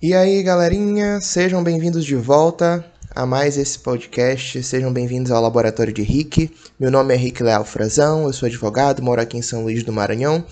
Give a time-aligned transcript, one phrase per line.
[0.00, 4.62] E aí, galerinha, sejam bem-vindos de volta a mais esse podcast.
[4.62, 6.54] Sejam bem-vindos ao Laboratório de Rick.
[6.78, 9.92] Meu nome é Rick Leal Frazão, eu sou advogado, moro aqui em São Luís do
[9.92, 10.44] Maranhão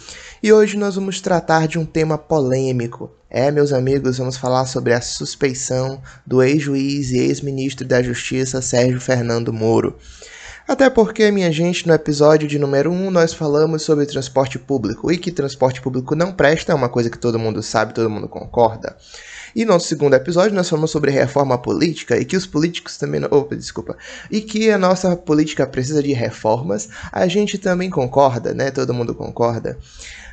[0.43, 3.09] e hoje nós vamos tratar de um tema polêmico.
[3.31, 9.01] É, meus amigos, vamos falar sobre a suspeição do ex-juiz e ex-ministro da Justiça Sérgio
[9.01, 9.97] Fernando Moro.
[10.69, 15.17] Até porque, minha gente, no episódio de número 1 nós falamos sobre transporte público e
[15.17, 18.97] que transporte público não presta, é uma coisa que todo mundo sabe, todo mundo concorda.
[19.55, 23.23] E no nosso segundo episódio nós falamos sobre reforma política e que os políticos também.
[23.31, 23.97] Opa, desculpa.
[24.29, 26.89] E que a nossa política precisa de reformas.
[27.13, 28.73] A gente também concorda, né?
[28.73, 29.79] Todo mundo concorda.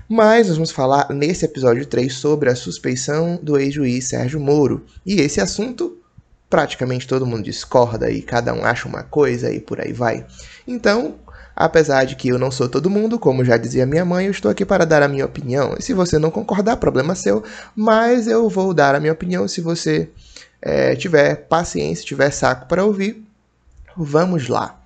[0.10, 4.84] Mas nós vamos falar nesse episódio 3 sobre a suspeição do ex-juiz Sérgio Moro.
[5.06, 6.03] E esse assunto
[6.54, 10.24] praticamente todo mundo discorda e cada um acha uma coisa e por aí vai.
[10.68, 11.16] Então,
[11.56, 14.50] Apesar de que eu não sou todo mundo, como já dizia minha mãe, eu estou
[14.50, 15.76] aqui para dar a minha opinião.
[15.78, 17.44] E se você não concordar, problema seu,
[17.76, 20.10] mas eu vou dar a minha opinião se você
[20.60, 23.24] é, tiver paciência, tiver saco para ouvir.
[23.96, 24.83] Vamos lá.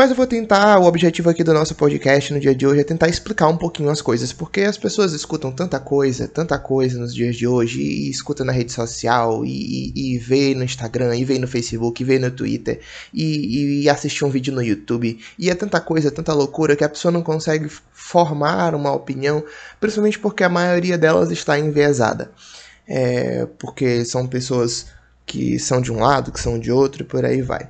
[0.00, 2.84] Mas eu vou tentar, o objetivo aqui do nosso podcast no dia de hoje é
[2.84, 7.14] tentar explicar um pouquinho as coisas, porque as pessoas escutam tanta coisa, tanta coisa nos
[7.14, 11.24] dias de hoje, e, escuta na rede social, e, e, e, vê no Instagram, e
[11.26, 12.80] vê no Facebook, e vê no Twitter,
[13.12, 16.88] e, e assiste um vídeo no YouTube, e é tanta coisa, tanta loucura, que a
[16.88, 19.44] pessoa não consegue formar uma opinião,
[19.78, 22.32] principalmente porque a maioria delas está enviesada.
[22.88, 24.86] É, porque são pessoas
[25.26, 27.68] que são de um lado, que são de outro, e por aí vai.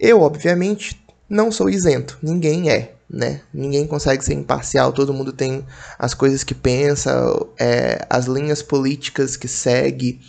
[0.00, 3.40] Eu, obviamente, não sou isento, ninguém é, né?
[3.52, 5.64] Ninguém consegue ser imparcial, todo mundo tem
[5.98, 7.12] as coisas que pensa,
[7.58, 10.20] é, as linhas políticas que segue,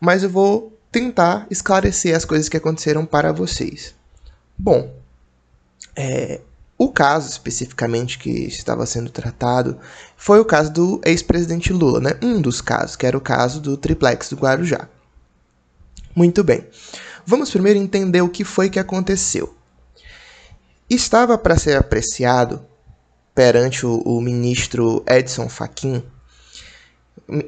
[0.00, 3.94] mas eu vou tentar esclarecer as coisas que aconteceram para vocês.
[4.56, 4.94] Bom,
[5.96, 6.40] é,
[6.78, 9.78] o caso especificamente que estava sendo tratado
[10.16, 12.12] foi o caso do ex-presidente Lula, né?
[12.22, 14.88] Um dos casos, que era o caso do triplex do Guarujá.
[16.14, 16.66] Muito bem.
[17.26, 19.54] Vamos primeiro entender o que foi que aconteceu
[20.88, 22.64] estava para ser apreciado
[23.34, 26.02] perante o, o, ministro Edson Fachin.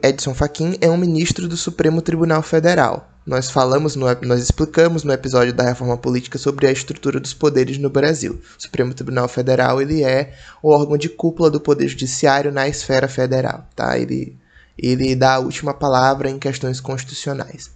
[0.03, 3.11] Edson Fachin é um ministro do Supremo Tribunal Federal.
[3.27, 7.77] Nós falamos, no, nós explicamos no episódio da reforma política sobre a estrutura dos poderes
[7.77, 8.41] no Brasil.
[8.59, 13.09] O Supremo Tribunal Federal ele é o órgão de cúpula do poder judiciário na esfera
[13.09, 13.99] federal, tá?
[13.99, 14.39] Ele
[14.79, 17.71] ele dá a última palavra em questões constitucionais.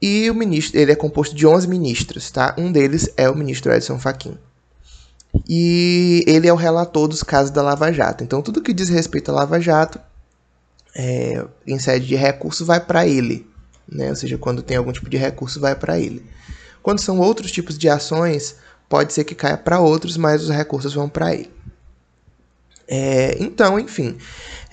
[0.00, 2.54] E o ministro, ele é composto de 11 ministros, tá?
[2.56, 4.38] Um deles é o ministro Edson Fachin.
[5.48, 8.24] E ele é o relator dos casos da Lava Jato.
[8.24, 10.00] Então, tudo que diz respeito à Lava Jato,
[10.94, 13.46] é, em sede de recurso, vai para ele.
[13.90, 14.10] Né?
[14.10, 16.24] Ou seja, quando tem algum tipo de recurso, vai para ele.
[16.82, 18.56] Quando são outros tipos de ações,
[18.88, 21.50] pode ser que caia para outros, mas os recursos vão para ele.
[22.90, 24.16] É, então, enfim,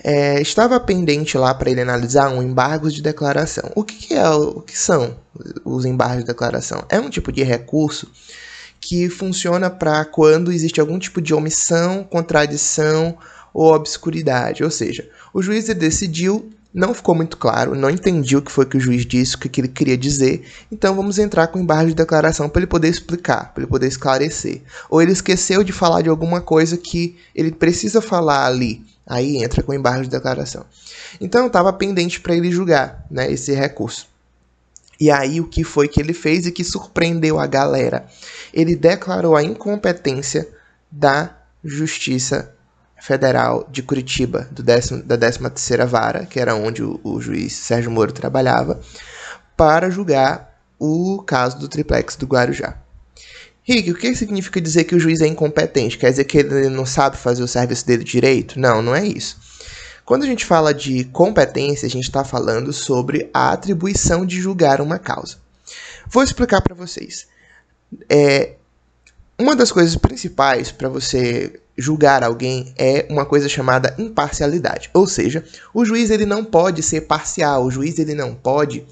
[0.02, 3.70] é, estava pendente lá para ele analisar um embargo de declaração.
[3.74, 5.16] O que, que, é, o que são
[5.64, 6.84] os embargos de declaração?
[6.88, 8.10] É um tipo de recurso
[8.86, 13.18] que funciona para quando existe algum tipo de omissão, contradição
[13.52, 14.62] ou obscuridade.
[14.62, 18.76] Ou seja, o juiz decidiu, não ficou muito claro, não entendi o que foi que
[18.76, 22.48] o juiz disse, o que ele queria dizer, então vamos entrar com embargo de declaração
[22.48, 24.62] para ele poder explicar, para ele poder esclarecer.
[24.88, 29.64] Ou ele esqueceu de falar de alguma coisa que ele precisa falar ali, aí entra
[29.64, 30.64] com embargo de declaração.
[31.20, 34.06] Então estava pendente para ele julgar né, esse recurso.
[34.98, 38.06] E aí o que foi que ele fez e que surpreendeu a galera?
[38.52, 40.48] Ele declarou a incompetência
[40.90, 42.54] da Justiça
[42.98, 47.90] Federal de Curitiba, do décimo, da 13ª Vara, que era onde o, o juiz Sérgio
[47.90, 48.80] Moro trabalhava,
[49.56, 52.76] para julgar o caso do triplex do Guarujá.
[53.62, 55.98] Rick, o que significa dizer que o juiz é incompetente?
[55.98, 58.60] Quer dizer que ele não sabe fazer o serviço dele direito?
[58.60, 59.36] Não, não é isso.
[60.06, 64.80] Quando a gente fala de competência, a gente está falando sobre a atribuição de julgar
[64.80, 65.38] uma causa.
[66.06, 67.26] Vou explicar para vocês.
[68.08, 68.54] É,
[69.36, 74.90] uma das coisas principais para você julgar alguém é uma coisa chamada imparcialidade.
[74.94, 78.86] Ou seja, o juiz ele não pode ser parcial, o juiz ele não pode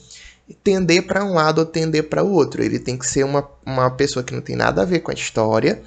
[0.65, 2.61] tender para um lado ou tender para o outro.
[2.61, 5.15] Ele tem que ser uma, uma pessoa que não tem nada a ver com a
[5.15, 5.81] história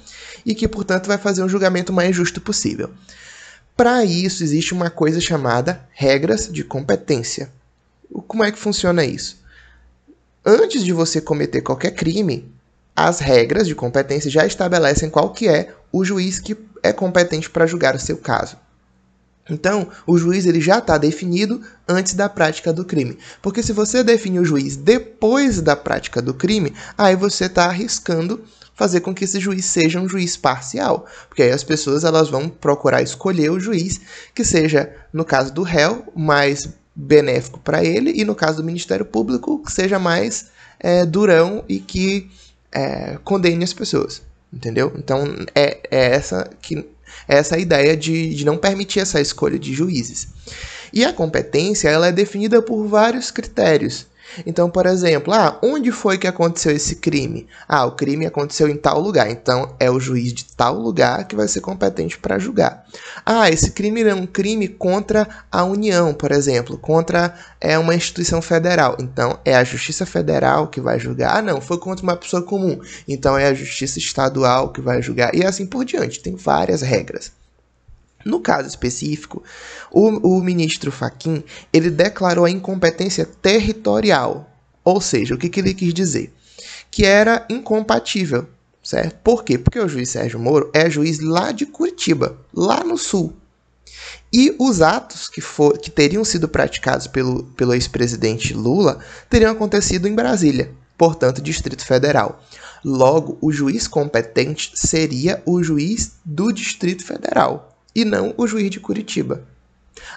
[0.44, 2.90] e que, portanto, vai fazer um julgamento mais justo possível.
[3.78, 7.48] Para isso, existe uma coisa chamada regras de competência.
[8.26, 9.40] Como é que funciona isso?
[10.44, 12.52] Antes de você cometer qualquer crime,
[12.96, 17.68] as regras de competência já estabelecem qual que é o juiz que é competente para
[17.68, 18.56] julgar o seu caso.
[19.48, 23.16] Então, o juiz ele já está definido antes da prática do crime.
[23.40, 28.42] Porque se você define o juiz depois da prática do crime, aí você está arriscando
[28.78, 32.48] fazer com que esse juiz seja um juiz parcial, porque aí as pessoas elas vão
[32.48, 34.00] procurar escolher o juiz
[34.32, 39.04] que seja, no caso do réu, mais benéfico para ele, e no caso do Ministério
[39.04, 40.46] Público, que seja mais
[40.78, 42.30] é, durão e que
[42.70, 44.22] é, condene as pessoas.
[44.52, 44.92] Entendeu?
[44.96, 46.78] Então é, é essa que
[47.26, 50.28] é essa a ideia de, de não permitir essa escolha de juízes.
[50.92, 54.06] E a competência ela é definida por vários critérios.
[54.46, 57.46] Então, por exemplo, ah, onde foi que aconteceu esse crime?
[57.68, 59.30] Ah, o crime aconteceu em tal lugar.
[59.30, 62.84] Então, é o juiz de tal lugar que vai ser competente para julgar.
[63.24, 68.40] Ah, esse crime é um crime contra a União, por exemplo, contra é uma instituição
[68.40, 68.96] federal.
[69.00, 71.38] Então, é a Justiça Federal que vai julgar.
[71.38, 72.78] Ah, não, foi contra uma pessoa comum.
[73.06, 75.34] Então, é a Justiça Estadual que vai julgar.
[75.34, 76.20] E assim por diante.
[76.20, 77.37] Tem várias regras.
[78.24, 79.42] No caso específico,
[79.90, 81.42] o, o ministro Faquim
[81.72, 84.50] ele declarou a incompetência territorial,
[84.84, 86.32] ou seja, o que, que ele quis dizer?
[86.90, 88.46] Que era incompatível,
[88.82, 89.16] certo?
[89.22, 89.56] Por quê?
[89.56, 93.34] Porque o juiz Sérgio Moro é juiz lá de Curitiba, lá no sul.
[94.32, 98.98] E os atos que, for, que teriam sido praticados pelo, pelo ex-presidente Lula
[99.28, 102.42] teriam acontecido em Brasília, portanto, Distrito Federal.
[102.84, 107.67] Logo, o juiz competente seria o juiz do Distrito Federal,
[108.00, 109.42] e não o juiz de Curitiba.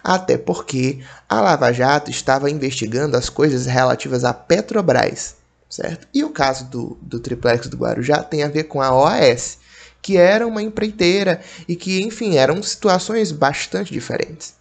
[0.04, 5.36] Até porque a Lava Jato estava investigando as coisas relativas à Petrobras,
[5.68, 6.07] certo?
[6.13, 9.57] E o caso do, do triplex do Guarujá tem a ver com a OAS,
[10.00, 14.54] que era uma empreiteira e que, enfim, eram situações bastante diferentes.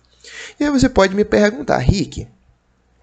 [0.58, 2.26] E aí você pode me perguntar, Rick,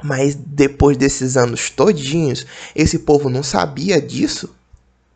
[0.04, 4.56] mas depois desses anos todinhos, esse povo não sabia disso?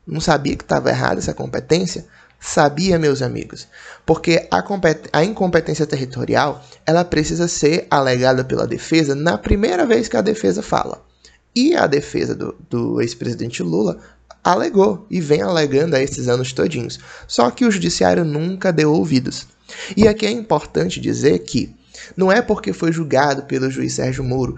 [0.05, 2.05] Não sabia que estava errada essa competência?
[2.43, 3.67] Sabia, meus amigos,
[4.03, 4.63] porque a,
[5.13, 10.63] a, incompetência territorial ela precisa ser alegada pela defesa na primeira vez que a defesa
[10.63, 11.05] fala.
[11.55, 13.99] E a defesa do, do ex-presidente Lula
[14.43, 16.99] alegou e vem alegando a esses anos todinhos.
[17.27, 19.45] Só que o judiciário nunca deu ouvidos.
[19.95, 21.75] E aqui é importante dizer que
[22.17, 24.57] não é porque foi julgado pelo juiz Sérgio Moro,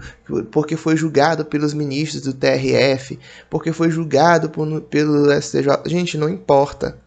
[0.50, 3.18] porque foi julgado pelos ministros do TRF,
[3.50, 5.82] porque foi julgado por, pelo STJ.
[5.86, 7.03] Gente, não importa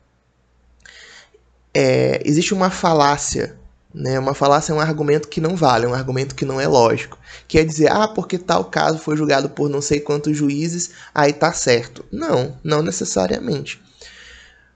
[1.80, 3.56] é, existe uma falácia.
[3.94, 4.18] Né?
[4.18, 7.20] Uma falácia é um argumento que não vale, é um argumento que não é lógico.
[7.48, 11.54] Quer dizer, ah, porque tal caso foi julgado por não sei quantos juízes, aí tá
[11.54, 12.04] certo.
[12.12, 13.80] Não, não necessariamente.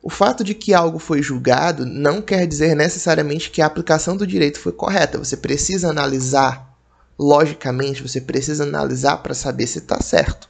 [0.04, 4.28] O fato de que algo foi julgado não quer dizer necessariamente que a aplicação do
[4.28, 5.18] direito foi correta.
[5.18, 6.72] Você precisa analisar
[7.18, 10.48] logicamente, você precisa analisar para saber se está certo.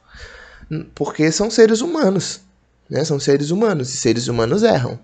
[0.93, 2.41] Porque são seres humanos,
[2.89, 3.05] né?
[3.05, 4.99] São seres humanos e seres humanos erram,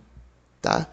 [0.61, 0.87] tá?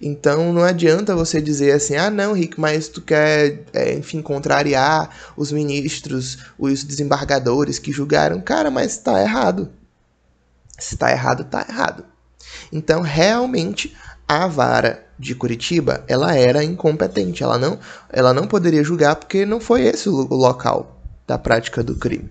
[0.00, 5.10] Então não adianta você dizer assim, ah não, Rick, mas tu quer, é, enfim, contrariar
[5.36, 8.40] os ministros, os desembargadores que julgaram.
[8.40, 9.70] Cara, mas está errado.
[10.78, 12.04] Se está errado, está errado.
[12.72, 13.96] Então realmente
[14.26, 17.78] a vara de Curitiba ela era incompetente, ela não,
[18.08, 22.30] ela não poderia julgar porque não foi esse o local da prática do crime,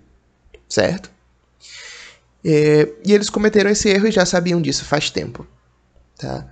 [0.69, 1.11] certo?
[2.43, 5.45] E, e eles cometeram esse erro e já sabiam disso faz tempo,
[6.17, 6.47] tá?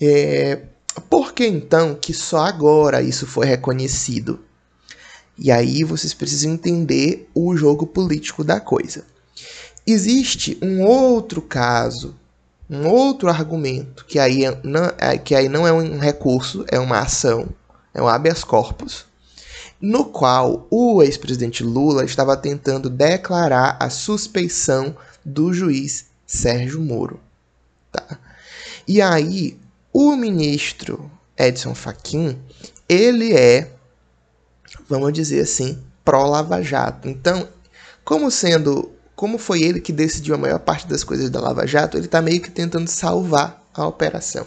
[0.00, 0.60] É,
[1.10, 4.40] por que então que só agora isso foi reconhecido?
[5.36, 9.04] E aí vocês precisam entender o jogo político da coisa.
[9.86, 12.16] Existe um outro caso,
[12.68, 16.78] um outro argumento, que aí é, não, é, que aí não é um recurso, é
[16.78, 17.48] uma ação,
[17.94, 19.06] é um habeas corpus,
[19.80, 27.20] no qual o ex-presidente Lula estava tentando declarar a suspeição do juiz Sérgio Moro.
[27.92, 28.18] Tá?
[28.86, 29.56] E aí
[29.92, 32.38] o ministro Edson Fachin,
[32.88, 33.70] ele é,
[34.88, 37.08] vamos dizer assim, pró-Lava Jato.
[37.08, 37.48] Então,
[38.04, 41.96] como sendo, como foi ele que decidiu a maior parte das coisas da Lava Jato,
[41.96, 44.46] ele está meio que tentando salvar a operação,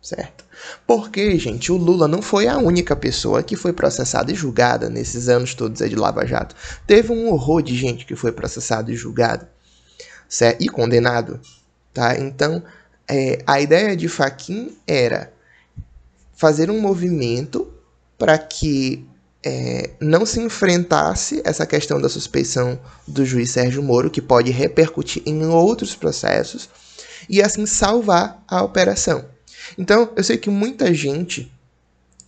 [0.00, 0.44] certo?
[0.86, 5.28] Porque, gente, o Lula não foi a única pessoa que foi processada e julgada nesses
[5.28, 6.54] anos todos de Lava Jato.
[6.86, 9.46] Teve um horror de gente que foi processado e julgado,
[10.28, 10.62] certo?
[10.62, 11.40] E condenado,
[11.94, 12.18] tá?
[12.18, 12.62] Então,
[13.10, 15.32] é, a ideia de Faquin era
[16.32, 17.68] fazer um movimento
[18.16, 19.04] para que
[19.44, 25.22] é, não se enfrentasse essa questão da suspeição do juiz Sérgio Moro, que pode repercutir
[25.26, 26.68] em outros processos,
[27.28, 29.24] e assim salvar a operação.
[29.76, 31.52] Então, eu sei que muita gente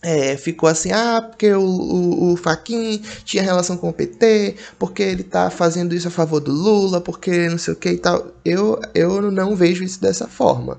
[0.03, 5.01] é, ficou assim, ah, porque o, o, o Faquin tinha relação com o PT, porque
[5.01, 8.27] ele tá fazendo isso a favor do Lula, porque não sei o que e tal.
[8.43, 10.77] Eu, eu não vejo isso dessa forma.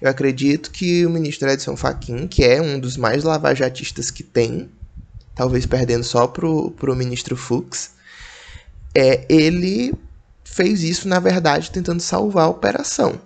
[0.00, 4.70] Eu acredito que o ministro Edson Fachin, que é um dos mais lavajatistas que tem,
[5.34, 7.90] talvez perdendo só pro, pro ministro Fux,
[8.94, 9.92] é, ele
[10.44, 13.20] fez isso, na verdade, tentando salvar a operação.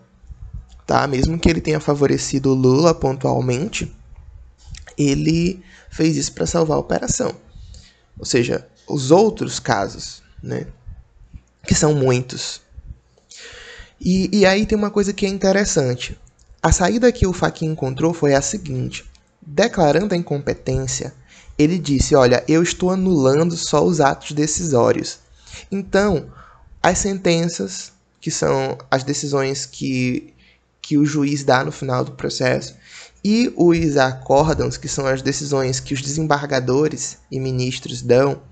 [0.86, 1.06] Tá?
[1.06, 3.94] Mesmo que ele tenha favorecido o Lula pontualmente,
[4.96, 7.34] ele fez isso para salvar a operação.
[8.18, 10.66] Ou seja, os outros casos, né?
[11.66, 12.60] Que são muitos.
[14.00, 16.18] E, e aí tem uma coisa que é interessante.
[16.62, 19.04] A saída que o Faquin encontrou foi a seguinte:
[19.40, 21.14] declarando a incompetência,
[21.58, 25.18] ele disse: Olha, eu estou anulando só os atos decisórios.
[25.70, 26.30] Então,
[26.82, 30.34] as sentenças, que são as decisões que,
[30.82, 32.74] que o juiz dá no final do processo,
[33.24, 38.42] e os acórdãos, que são as decisões que os desembargadores e ministros dão,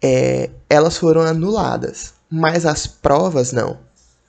[0.00, 2.14] é, elas foram anuladas.
[2.30, 3.80] Mas as provas não.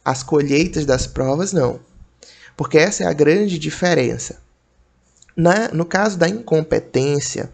[0.03, 1.79] As colheitas das provas não.
[2.57, 4.41] Porque essa é a grande diferença.
[5.37, 7.51] Na, no caso da incompetência,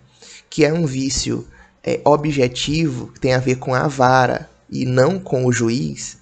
[0.50, 1.46] que é um vício
[1.84, 6.20] é, objetivo, que tem a ver com a vara e não com o juiz,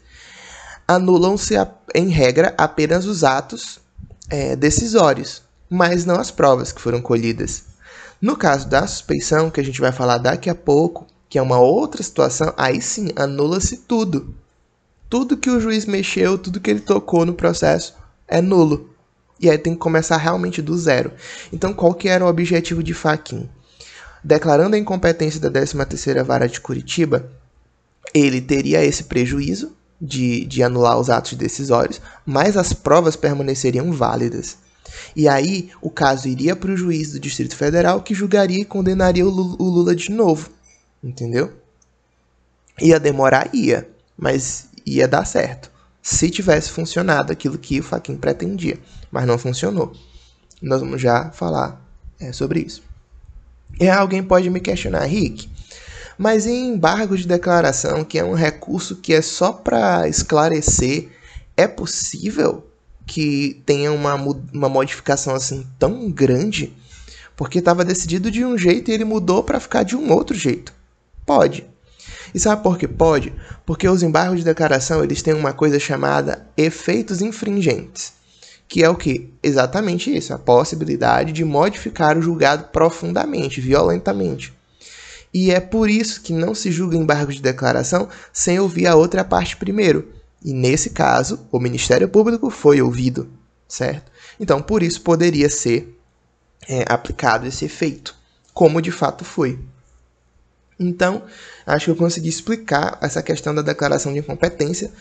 [0.87, 1.53] anulam-se,
[1.93, 3.79] em regra, apenas os atos
[4.29, 7.63] é, decisórios mas não as provas que foram colhidas.
[8.21, 11.59] No caso da suspeição, que a gente vai falar daqui a pouco, que é uma
[11.59, 14.35] outra situação, aí sim anula-se tudo.
[15.09, 17.95] Tudo que o juiz mexeu, tudo que ele tocou no processo
[18.27, 18.89] é nulo.
[19.39, 21.11] E aí tem que começar realmente do zero.
[21.53, 23.49] Então, qual que era o objetivo de Faquin?
[24.23, 27.31] Declarando a incompetência da 13ª Vara de Curitiba,
[28.13, 34.57] ele teria esse prejuízo de, de anular os atos decisórios, mas as provas permaneceriam válidas.
[35.15, 39.25] E aí o caso iria para o juiz do Distrito Federal que julgaria e condenaria
[39.25, 40.49] o Lula de novo.
[41.03, 41.53] Entendeu?
[42.81, 45.71] Ia demorar, ia, mas ia dar certo.
[46.01, 48.77] Se tivesse funcionado aquilo que o Faquin pretendia,
[49.11, 49.93] mas não funcionou.
[50.61, 51.81] Nós vamos já falar
[52.19, 52.81] é, sobre isso.
[53.79, 55.49] E alguém pode me questionar, Rick,
[56.17, 61.09] mas em embargo de declaração, que é um recurso que é só para esclarecer,
[61.55, 62.68] é possível
[63.09, 66.71] que tenha uma, uma modificação assim tão grande,
[67.35, 70.71] porque estava decidido de um jeito e ele mudou para ficar de um outro jeito.
[71.25, 71.65] Pode.
[72.35, 73.33] E sabe por que pode?
[73.65, 78.13] Porque os embargos de declaração eles têm uma coisa chamada efeitos infringentes,
[78.67, 79.33] que é o que?
[79.41, 84.53] Exatamente isso, a possibilidade de modificar o julgado profundamente, violentamente.
[85.33, 89.23] E é por isso que não se julga embargo de declaração sem ouvir a outra
[89.23, 90.18] parte primeiro.
[90.43, 93.29] E nesse caso, o Ministério Público foi ouvido,
[93.67, 94.11] certo?
[94.39, 95.99] Então, por isso poderia ser
[96.67, 98.15] é, aplicado esse efeito,
[98.53, 99.59] como de fato foi.
[100.79, 101.23] Então,
[101.65, 104.91] acho que eu consegui explicar essa questão da declaração de incompetência,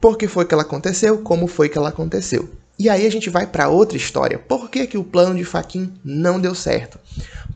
[0.00, 2.48] por que foi que ela aconteceu, como foi que ela aconteceu.
[2.78, 4.38] E aí a gente vai para outra história.
[4.38, 6.98] Por que, que o plano de Faquin não deu certo?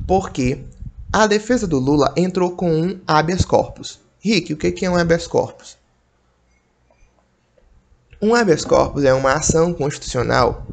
[0.06, 0.60] Porque
[1.12, 3.98] a defesa do Lula entrou com um habeas corpus.
[4.20, 5.75] Rick, o que é um habeas corpus?
[8.20, 10.66] Um habeas corpus é uma ação constitucional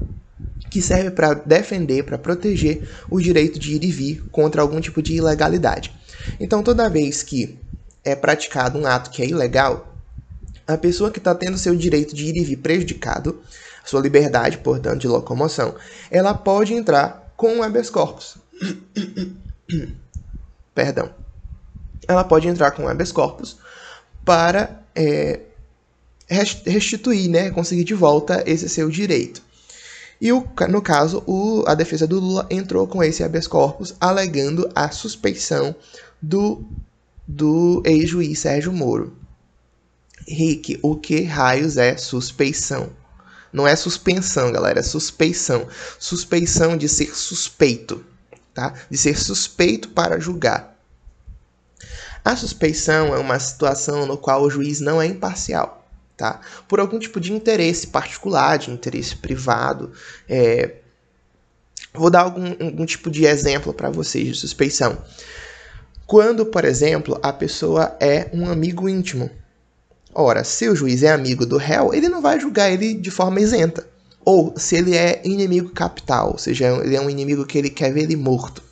[0.69, 5.01] que serve para defender, para proteger o direito de ir e vir contra algum tipo
[5.01, 5.93] de ilegalidade.
[6.39, 7.59] Então, toda vez que
[8.03, 9.93] é praticado um ato que é ilegal,
[10.65, 13.41] a pessoa que está tendo seu direito de ir e vir prejudicado,
[13.85, 15.75] sua liberdade, portanto, de locomoção,
[16.09, 18.37] ela pode entrar com um habeas corpus.
[20.73, 21.11] Perdão.
[22.07, 23.57] Ela pode entrar com um habeas corpus
[24.25, 25.41] para é,
[26.27, 29.41] restituir, né, conseguir de volta esse seu direito.
[30.21, 34.69] E o, no caso, o, a defesa do Lula entrou com esse habeas corpus alegando
[34.73, 35.75] a suspeição
[36.21, 36.63] do,
[37.27, 39.17] do ex-juiz Sérgio Moro.
[40.25, 42.89] Rick, o que raios é suspeição?
[43.51, 45.67] Não é suspensão, galera, é suspeição.
[45.99, 48.03] Suspeição de ser suspeito,
[48.53, 48.73] tá?
[48.89, 50.73] De ser suspeito para julgar.
[52.23, 55.82] A suspeição é uma situação no qual o juiz não é imparcial
[56.15, 56.39] tá?
[56.67, 59.91] Por algum tipo de interesse particular, de interesse privado.
[60.27, 60.75] É...
[61.93, 64.97] Vou dar algum, algum tipo de exemplo para vocês de suspeição.
[66.05, 69.29] Quando, por exemplo, a pessoa é um amigo íntimo.
[70.13, 73.39] Ora, se o juiz é amigo do réu, ele não vai julgar ele de forma
[73.39, 73.87] isenta.
[74.25, 77.91] Ou se ele é inimigo capital, ou seja, ele é um inimigo que ele quer
[77.91, 78.63] ver ele morto.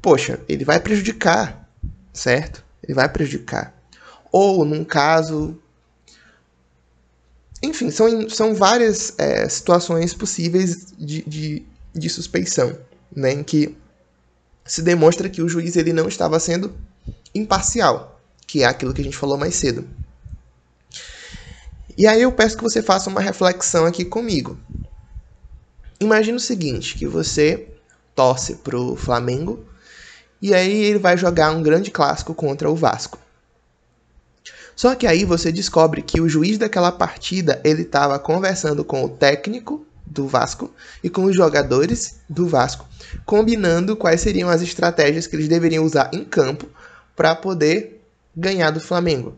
[0.00, 1.68] Poxa, ele vai prejudicar,
[2.12, 2.64] certo?
[2.82, 3.74] Ele vai prejudicar.
[4.30, 5.58] Ou num caso
[7.62, 11.62] enfim, são, são várias é, situações possíveis de, de,
[11.94, 12.76] de suspeição,
[13.14, 13.76] né, em que
[14.64, 16.74] se demonstra que o juiz ele não estava sendo
[17.34, 19.86] imparcial, que é aquilo que a gente falou mais cedo.
[21.96, 24.58] E aí eu peço que você faça uma reflexão aqui comigo.
[25.98, 27.68] Imagina o seguinte, que você
[28.14, 29.64] torce para o Flamengo
[30.42, 33.18] e aí ele vai jogar um grande clássico contra o Vasco.
[34.76, 39.08] Só que aí você descobre que o juiz daquela partida ele estava conversando com o
[39.08, 40.70] técnico do Vasco
[41.02, 42.86] e com os jogadores do Vasco,
[43.24, 46.66] combinando quais seriam as estratégias que eles deveriam usar em campo
[47.16, 48.04] para poder
[48.36, 49.34] ganhar do Flamengo.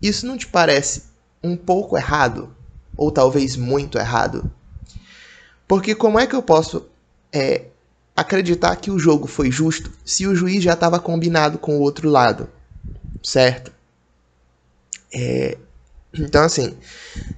[0.00, 1.04] Isso não te parece
[1.42, 2.54] um pouco errado?
[2.94, 4.50] Ou talvez muito errado?
[5.66, 6.86] Porque como é que eu posso
[7.32, 7.64] é,
[8.14, 12.10] acreditar que o jogo foi justo se o juiz já estava combinado com o outro
[12.10, 12.50] lado?
[13.22, 13.72] Certo?
[15.12, 15.58] É,
[16.14, 16.76] então, assim,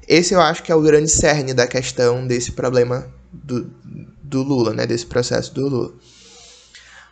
[0.09, 3.71] esse eu acho que é o grande cerne da questão desse problema do,
[4.23, 4.87] do Lula, né?
[4.87, 5.93] Desse processo do Lula.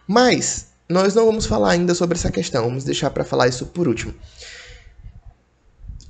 [0.06, 3.86] Mas nós não vamos falar ainda sobre essa questão, vamos deixar para falar isso por
[3.86, 4.14] último.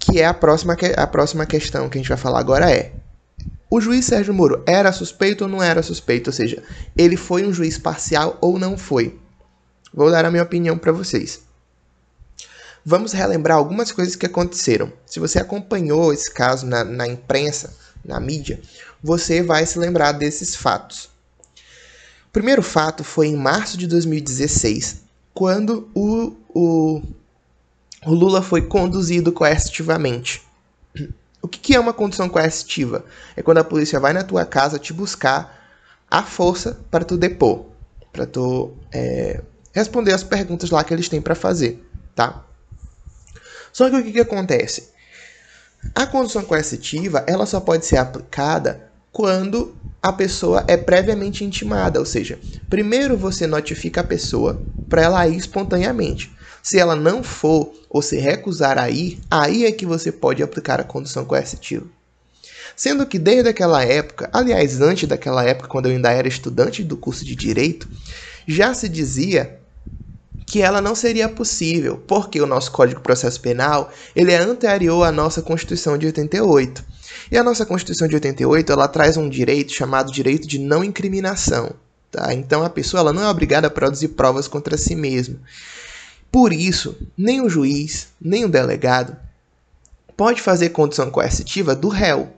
[0.01, 2.93] Que é a próxima, a próxima questão que a gente vai falar agora é:
[3.71, 6.31] o juiz Sérgio Moro era suspeito ou não era suspeito?
[6.31, 6.63] Ou seja,
[6.97, 9.19] ele foi um juiz parcial ou não foi?
[9.95, 11.42] Vou dar a minha opinião para vocês.
[12.85, 14.93] Vamos relembrar algumas coisas que aconteceram.
[15.07, 17.75] Se você acompanhou esse caso na, na imprensa,
[18.05, 18.61] na mídia,
[19.03, 21.05] você vai se lembrar desses fatos.
[22.27, 27.03] O primeiro fato foi em março de 2016, quando o, o,
[28.05, 30.43] o Lula foi conduzido coercitivamente.
[31.41, 33.05] O que, que é uma condução coercitiva?
[33.37, 35.61] É quando a polícia vai na tua casa te buscar
[36.11, 37.67] à força para tu depor,
[38.13, 39.41] para tu é,
[39.73, 41.85] responder as perguntas lá que eles têm para fazer,
[42.15, 42.45] tá?
[43.73, 44.91] Só que o que, que acontece?
[45.95, 52.07] A condução coercitiva ela só pode ser aplicada quando a pessoa é previamente intimada, ou
[52.07, 52.39] seja,
[52.69, 56.31] primeiro você notifica a pessoa para ela ir espontaneamente.
[56.63, 60.81] Se ela não for ou se recusar a ir, aí é que você pode aplicar
[60.81, 61.87] a condução coercitiva.
[62.77, 66.97] Sendo que desde aquela época, aliás, antes daquela época, quando eu ainda era estudante do
[66.97, 67.89] curso de direito,
[68.47, 69.61] já se dizia
[70.53, 75.03] que ela não seria possível, porque o nosso Código de Processo Penal ele é anterior
[75.03, 76.85] à nossa Constituição de 88.
[77.31, 81.73] E a nossa Constituição de 88 ela traz um direito chamado direito de não incriminação.
[82.11, 82.35] Tá?
[82.35, 85.41] Então a pessoa ela não é obrigada a produzir provas contra si mesma.
[86.31, 89.17] Por isso, nem o juiz, nem o delegado
[90.15, 92.29] pode fazer condição coercitiva do réu.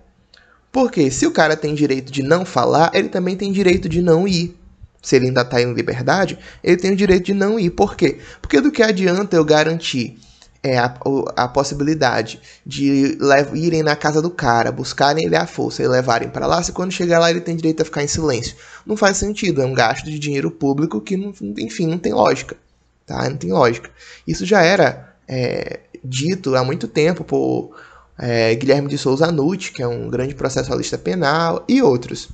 [0.70, 4.28] Porque se o cara tem direito de não falar, ele também tem direito de não
[4.28, 4.56] ir
[5.04, 7.70] se ele ainda está em liberdade, ele tem o direito de não ir.
[7.70, 8.18] Por quê?
[8.40, 10.18] Porque do que adianta eu garantir
[10.62, 10.94] é, a,
[11.36, 13.18] a possibilidade de
[13.52, 16.90] irem na casa do cara, buscarem ele à força e levarem para lá, se quando
[16.90, 18.56] chegar lá ele tem direito a ficar em silêncio.
[18.86, 22.56] Não faz sentido, é um gasto de dinheiro público que, não, enfim, não tem lógica.
[23.04, 23.28] Tá?
[23.28, 23.90] Não tem lógica.
[24.26, 27.76] Isso já era é, dito há muito tempo por
[28.18, 32.30] é, Guilherme de Souza Nutti, que é um grande processualista penal, e outros.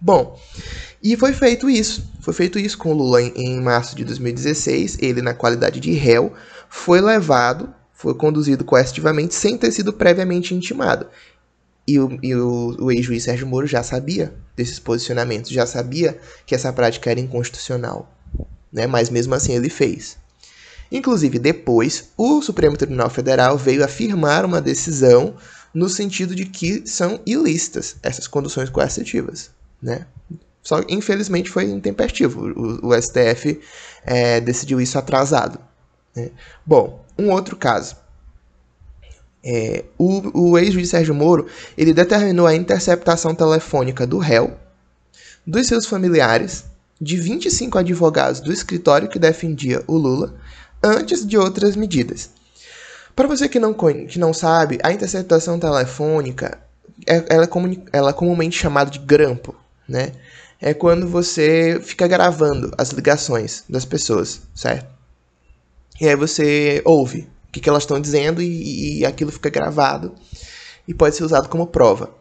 [0.00, 0.38] Bom,
[1.04, 2.02] e foi feito isso.
[2.18, 4.96] Foi feito isso com o Lula em, em março de 2016.
[5.00, 6.32] Ele, na qualidade de réu,
[6.70, 11.06] foi levado, foi conduzido coercitivamente sem ter sido previamente intimado.
[11.86, 16.54] E o, e o, o ex-juiz Sérgio Moro já sabia desses posicionamentos, já sabia que
[16.54, 18.10] essa prática era inconstitucional.
[18.72, 18.86] Né?
[18.86, 20.16] Mas mesmo assim ele fez.
[20.90, 25.36] Inclusive, depois, o Supremo Tribunal Federal veio afirmar uma decisão
[25.74, 29.50] no sentido de que são ilícitas essas conduções coercitivas.
[29.82, 30.06] Né?
[30.64, 32.48] Só infelizmente foi intempestivo.
[32.48, 33.60] O, o STF
[34.04, 35.60] é, decidiu isso atrasado.
[36.16, 36.30] Né?
[36.64, 37.96] Bom, um outro caso.
[39.46, 41.46] É, o, o ex-juiz Sérgio Moro
[41.76, 44.56] ele determinou a interceptação telefônica do réu,
[45.46, 46.64] dos seus familiares,
[46.98, 50.34] de 25 advogados do escritório que defendia o Lula,
[50.82, 52.30] antes de outras medidas.
[53.14, 56.58] Para você que não, que não sabe, a interceptação telefônica
[57.06, 57.48] é, ela, é
[57.92, 59.54] ela é comumente chamada de grampo,
[59.86, 60.12] né?
[60.64, 64.86] É quando você fica gravando as ligações das pessoas, certo?
[66.00, 70.14] E aí você ouve o que, que elas estão dizendo e, e aquilo fica gravado
[70.88, 72.14] e pode ser usado como prova.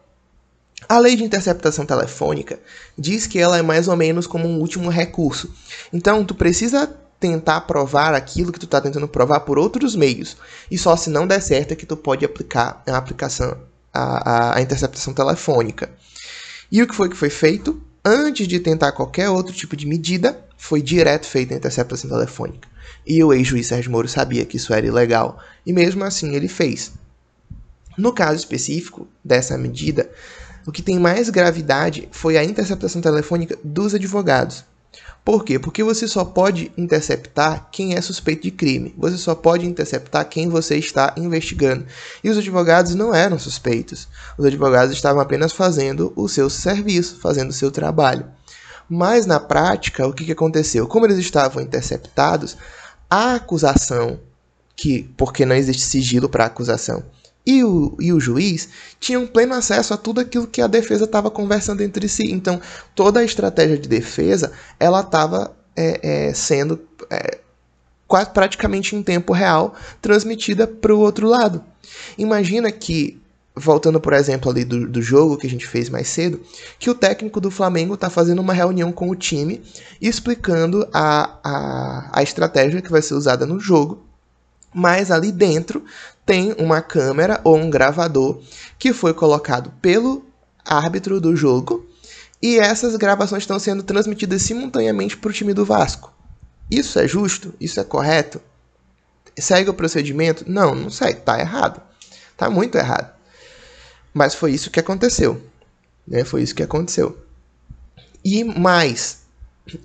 [0.89, 2.59] A lei de interceptação telefônica
[2.97, 5.49] diz que ela é mais ou menos como um último recurso.
[5.93, 10.35] Então, tu precisa tentar provar aquilo que tu está tentando provar por outros meios.
[10.69, 13.57] E só se não der certo é que tu pode aplicar a aplicação
[13.93, 15.89] a, a, a interceptação telefônica.
[16.69, 17.81] E o que foi que foi feito?
[18.03, 22.67] Antes de tentar qualquer outro tipo de medida, foi direto feita a interceptação telefônica.
[23.05, 26.91] E o ex-juiz Sérgio Moro sabia que isso era ilegal, e mesmo assim ele fez.
[27.97, 30.09] No caso específico dessa medida,
[30.65, 34.63] o que tem mais gravidade foi a interceptação telefônica dos advogados.
[35.23, 35.57] Por quê?
[35.57, 38.93] Porque você só pode interceptar quem é suspeito de crime.
[38.97, 41.85] Você só pode interceptar quem você está investigando.
[42.21, 44.07] E os advogados não eram suspeitos.
[44.37, 48.25] Os advogados estavam apenas fazendo o seu serviço, fazendo o seu trabalho.
[48.89, 50.87] Mas na prática, o que, que aconteceu?
[50.87, 52.57] Como eles estavam interceptados,
[53.09, 54.19] a acusação,
[54.75, 57.01] que porque não existe sigilo para acusação,
[57.45, 61.29] e o, e o juiz tinham pleno acesso a tudo aquilo que a defesa estava
[61.29, 62.31] conversando entre si.
[62.31, 62.61] Então,
[62.95, 66.79] toda a estratégia de defesa ela estava é, é, sendo
[67.09, 67.39] é,
[68.07, 71.63] quase praticamente em tempo real, transmitida para o outro lado.
[72.17, 73.19] Imagina que,
[73.55, 76.39] voltando por exemplo ali do, do jogo que a gente fez mais cedo,
[76.79, 79.61] que o técnico do Flamengo está fazendo uma reunião com o time
[79.99, 84.05] explicando a, a, a estratégia que vai ser usada no jogo,
[84.73, 85.83] mas ali dentro
[86.25, 88.41] tem uma câmera ou um gravador
[88.79, 90.25] que foi colocado pelo
[90.65, 91.85] árbitro do jogo
[92.41, 96.11] e essas gravações estão sendo transmitidas simultaneamente para o time do Vasco.
[96.69, 97.53] Isso é justo?
[97.59, 98.41] Isso é correto?
[99.37, 100.43] Segue o procedimento?
[100.47, 101.21] Não, não segue.
[101.21, 101.81] Tá errado.
[102.35, 103.13] Tá muito errado.
[104.13, 105.41] Mas foi isso que aconteceu.
[106.07, 106.23] Né?
[106.23, 107.17] Foi isso que aconteceu.
[108.23, 109.19] E mais,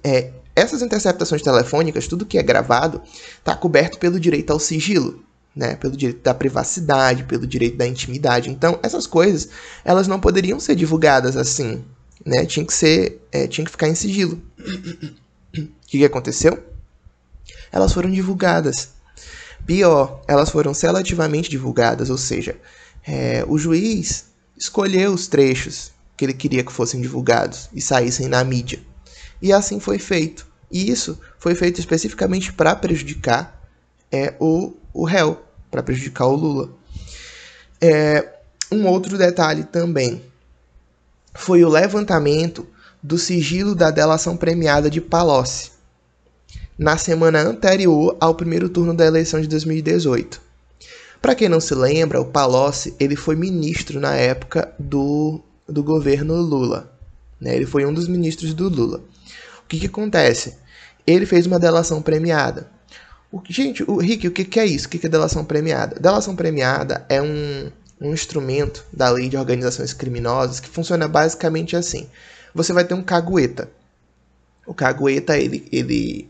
[0.02, 3.00] é, essas interceptações telefônicas, tudo que é gravado,
[3.38, 5.76] está coberto pelo direito ao sigilo, né?
[5.76, 8.50] pelo direito da privacidade, pelo direito da intimidade.
[8.50, 9.48] Então, essas coisas,
[9.84, 11.84] elas não poderiam ser divulgadas assim.
[12.24, 12.44] Né?
[12.46, 14.40] Tinha que ser, é, tinha que ficar em sigilo.
[15.56, 16.62] O que, que aconteceu?
[17.72, 18.90] Elas foram divulgadas.
[19.66, 22.56] Pior, elas foram seletivamente divulgadas, ou seja,
[23.06, 28.42] é, o juiz escolheu os trechos que ele queria que fossem divulgados e saíssem na
[28.42, 28.80] mídia.
[29.40, 30.47] E assim foi feito.
[30.70, 33.62] E isso foi feito especificamente para prejudicar
[34.12, 36.70] é, o, o réu, para prejudicar o Lula.
[37.80, 38.28] É,
[38.70, 40.22] um outro detalhe também
[41.34, 42.66] foi o levantamento
[43.02, 45.70] do sigilo da delação premiada de Palocci,
[46.76, 50.40] na semana anterior ao primeiro turno da eleição de 2018.
[51.20, 56.34] Para quem não se lembra, o Palocci ele foi ministro na época do, do governo
[56.36, 56.92] Lula.
[57.40, 57.56] Né?
[57.56, 59.00] Ele foi um dos ministros do Lula.
[59.68, 60.56] O que, que acontece?
[61.06, 62.70] Ele fez uma delação premiada.
[63.30, 64.86] O, gente, o Rick, o que, que é isso?
[64.86, 66.00] O que, que é delação premiada?
[66.00, 72.08] Delação premiada é um, um instrumento da lei de organizações criminosas que funciona basicamente assim
[72.54, 73.70] você vai ter um cagueta.
[74.66, 76.28] O cagueta, ele, ele,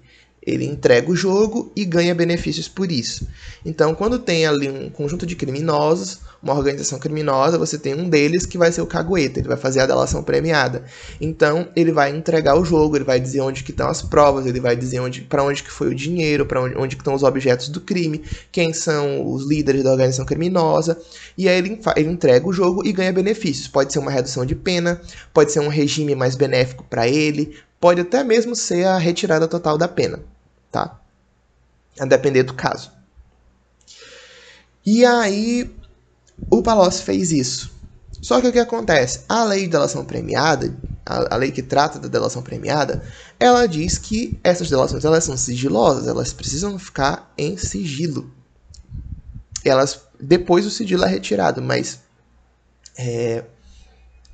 [0.49, 3.29] ele entrega o jogo e ganha benefícios por isso.
[3.65, 8.47] Então, quando tem ali um conjunto de criminosos, uma organização criminosa, você tem um deles
[8.47, 10.85] que vai ser o cagueta, ele vai fazer a delação premiada.
[11.21, 14.61] Então, ele vai entregar o jogo, ele vai dizer onde que estão as provas, ele
[14.61, 17.25] vai dizer onde, para onde que foi o dinheiro, para onde, onde que estão os
[17.25, 20.99] objetos do crime, quem são os líderes da organização criminosa,
[21.37, 23.69] e aí ele, ele entrega o jogo e ganha benefícios.
[23.69, 25.01] Pode ser uma redução de pena,
[25.35, 29.77] pode ser um regime mais benéfico para ele, pode até mesmo ser a retirada total
[29.77, 30.21] da pena,
[30.71, 31.01] tá?
[31.99, 32.93] A depender do caso.
[34.85, 35.75] E aí,
[36.51, 37.71] o Palocci fez isso.
[38.21, 39.21] Só que o que acontece?
[39.29, 43.05] A lei de delação premiada, a, a, lei que trata da delação premiada,
[43.39, 48.31] ela diz que essas delações elas são sigilosas, elas precisam ficar em sigilo.
[49.65, 52.01] Elas depois o sigilo é retirado, mas
[52.97, 53.45] é,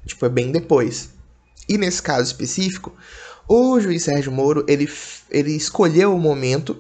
[0.06, 1.10] tipo é bem depois.
[1.68, 2.94] E nesse caso específico,
[3.48, 4.88] o juiz Sérgio Moro ele,
[5.30, 6.76] ele escolheu o momento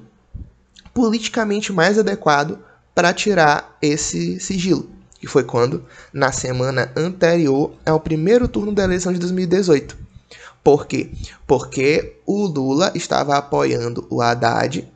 [0.92, 2.58] politicamente mais adequado
[2.94, 5.84] para tirar esse sigilo que foi quando?
[6.12, 9.96] Na semana anterior ao primeiro turno da eleição de 2018.
[10.62, 11.10] Por quê?
[11.46, 14.86] Porque o Lula estava apoiando o Haddad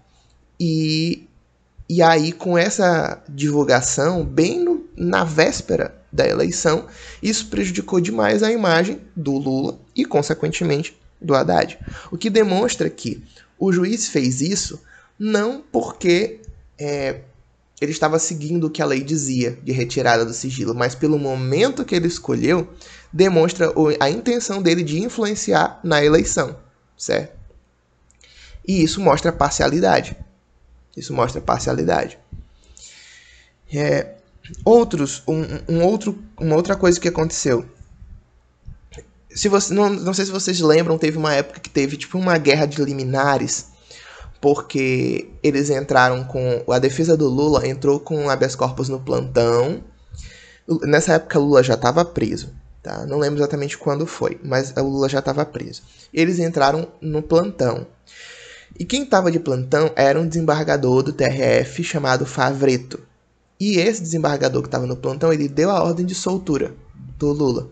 [0.61, 1.27] e,
[1.89, 6.87] e aí, com essa divulgação, bem no, na véspera da eleição,
[7.23, 11.79] isso prejudicou demais a imagem do Lula e, consequentemente, do Haddad.
[12.11, 13.23] O que demonstra que
[13.59, 14.81] o juiz fez isso
[15.19, 16.41] não porque
[16.79, 17.21] é,
[17.81, 21.85] ele estava seguindo o que a lei dizia de retirada do sigilo, mas pelo momento
[21.85, 22.69] que ele escolheu,
[23.13, 26.57] demonstra a intenção dele de influenciar na eleição,
[26.97, 27.37] certo?
[28.67, 30.17] E isso mostra parcialidade.
[30.97, 32.19] Isso mostra parcialidade.
[33.73, 34.15] É,
[34.65, 37.65] outros, um, um, outro, uma outra coisa que aconteceu.
[39.31, 42.39] Se você, não, não sei se vocês lembram, teve uma época que teve tipo uma
[42.39, 43.67] guerra de liminares
[44.41, 46.63] porque eles entraram com.
[46.73, 49.83] A defesa do Lula entrou com habeas corpus no plantão.
[50.83, 52.51] Nessa época, Lula já estava preso.
[52.83, 53.05] Tá?
[53.07, 55.83] Não lembro exatamente quando foi, mas o Lula já estava preso.
[56.13, 57.87] Eles entraram no plantão.
[58.79, 63.01] E quem estava de plantão era um desembargador do TRF chamado Favreto.
[63.59, 66.73] E esse desembargador que estava no plantão, ele deu a ordem de soltura
[67.19, 67.69] do Lula.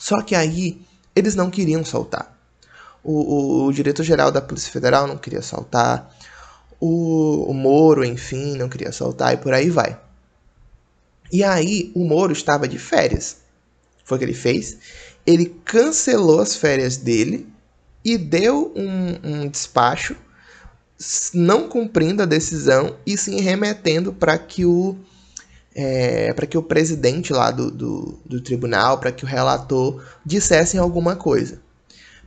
[0.00, 0.80] Só que aí
[1.14, 2.34] eles não queriam soltar.
[3.04, 6.10] O, o, o diretor-geral da Polícia Federal não queria soltar.
[6.80, 10.00] O, o Moro, enfim, não queria soltar e por aí vai.
[11.30, 13.36] E aí, o Moro estava de férias.
[14.02, 14.78] Foi o que ele fez.
[15.26, 17.46] Ele cancelou as férias dele
[18.02, 20.16] e deu um, um despacho
[21.34, 24.96] não cumprindo a decisão e sim remetendo para que o
[25.74, 30.80] é, para que o presidente lá do, do, do tribunal, para que o relator dissessem
[30.80, 31.60] alguma coisa.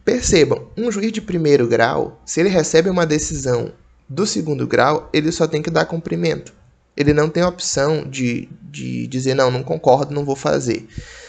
[0.03, 3.71] Percebam, um juiz de primeiro grau, se ele recebe uma decisão
[4.07, 6.53] do segundo grau, ele só tem que dar cumprimento.
[6.95, 10.87] Ele não tem opção de, de dizer, não, não concordo, não vou fazer.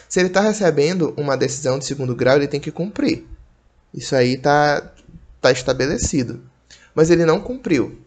[0.09, 3.25] Se ele está recebendo uma decisão de segundo grau, ele tem que cumprir.
[3.93, 4.93] Isso aí está
[5.41, 6.43] tá estabelecido.
[6.95, 7.99] Mas ele não cumpriu.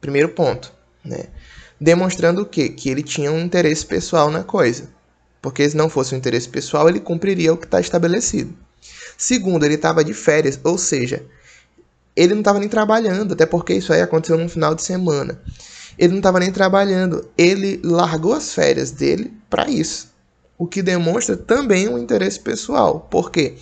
[0.00, 0.72] Primeiro ponto.
[1.04, 1.24] Né?
[1.80, 2.68] Demonstrando o quê?
[2.68, 4.88] Que ele tinha um interesse pessoal na coisa.
[5.42, 8.54] Porque se não fosse um interesse pessoal, ele cumpriria o que está estabelecido.
[9.16, 11.24] Segundo, ele estava de férias, ou seja,
[12.16, 15.40] ele não estava nem trabalhando, até porque isso aí aconteceu no final de semana.
[15.98, 20.12] Ele não estava nem trabalhando, ele largou as férias dele para isso.
[20.56, 23.06] O que demonstra também um interesse pessoal.
[23.10, 23.56] Porque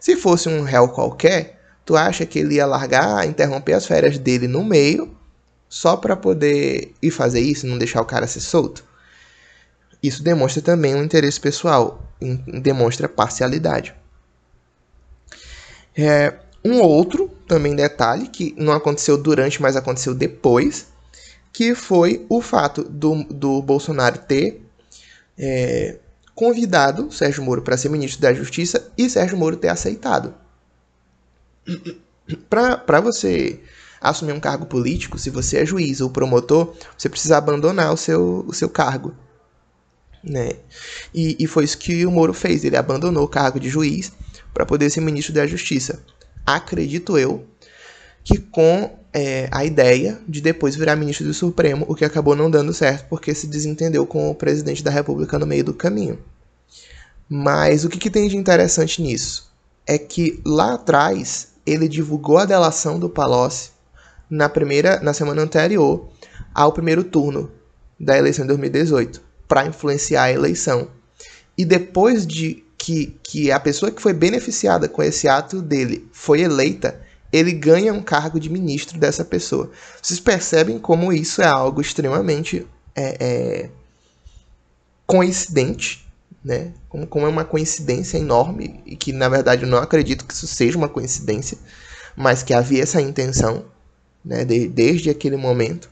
[0.00, 4.46] se fosse um réu qualquer, tu acha que ele ia largar, interromper as férias dele
[4.46, 5.16] no meio,
[5.68, 8.84] só para poder ir fazer isso, não deixar o cara ser solto?
[10.02, 12.02] Isso demonstra também um interesse pessoal,
[12.62, 13.94] demonstra parcialidade.
[15.96, 20.86] É, um outro também detalhe que não aconteceu durante, mas aconteceu depois,
[21.52, 24.62] que foi o fato do, do Bolsonaro ter
[25.36, 25.98] é,
[26.34, 30.34] convidado Sérgio Moro para ser ministro da Justiça e Sérgio Moro ter aceitado.
[32.48, 33.58] Para você
[34.00, 38.44] assumir um cargo político, se você é juiz ou promotor, você precisa abandonar o seu,
[38.46, 39.14] o seu cargo.
[40.22, 40.52] Né?
[41.14, 42.64] E, e foi isso que o Moro fez.
[42.64, 44.12] Ele abandonou o cargo de juiz
[44.52, 46.02] para poder ser ministro da Justiça.
[46.44, 47.44] Acredito eu
[48.24, 52.50] que com é, a ideia de depois virar ministro do Supremo, o que acabou não
[52.50, 56.18] dando certo porque se desentendeu com o presidente da República no meio do caminho.
[57.28, 59.50] Mas o que, que tem de interessante nisso?
[59.86, 63.70] É que lá atrás ele divulgou a delação do Palocci
[64.30, 66.08] na primeira, na semana anterior
[66.54, 67.50] ao primeiro turno
[67.98, 70.88] da eleição de 2018 para influenciar a eleição.
[71.56, 76.42] E depois de que, que a pessoa que foi beneficiada com esse ato dele foi
[76.42, 77.00] eleita,
[77.32, 79.70] ele ganha um cargo de ministro dessa pessoa.
[80.00, 83.70] Vocês percebem como isso é algo extremamente é, é,
[85.06, 86.06] coincidente,
[86.44, 86.72] né?
[86.88, 90.46] Como, como é uma coincidência enorme e que na verdade eu não acredito que isso
[90.46, 91.58] seja uma coincidência,
[92.16, 93.64] mas que havia essa intenção,
[94.24, 94.44] né?
[94.44, 95.90] De, desde aquele momento.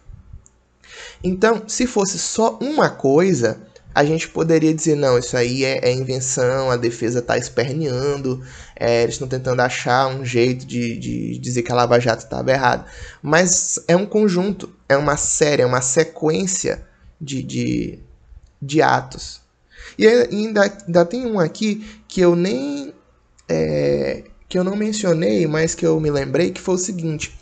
[1.22, 3.58] Então, se fosse só uma coisa,
[3.94, 8.42] a gente poderia dizer, não, isso aí é, é invenção, a defesa está esperneando,
[8.78, 12.50] é, eles estão tentando achar um jeito de, de dizer que a Lava Jato estava
[12.50, 12.84] errada.
[13.22, 16.84] Mas é um conjunto, é uma série, é uma sequência
[17.18, 17.98] de, de,
[18.60, 19.40] de atos.
[19.98, 22.92] E ainda, ainda tem um aqui que eu nem.
[23.48, 27.36] É, que eu não mencionei, mas que eu me lembrei, que foi o seguinte.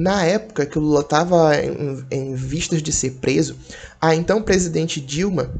[0.00, 3.54] Na época que o Lula estava em, em vistas de ser preso,
[4.00, 5.52] a então presidente Dilma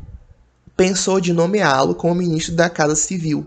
[0.74, 3.44] pensou de nomeá-lo como ministro da Casa Civil.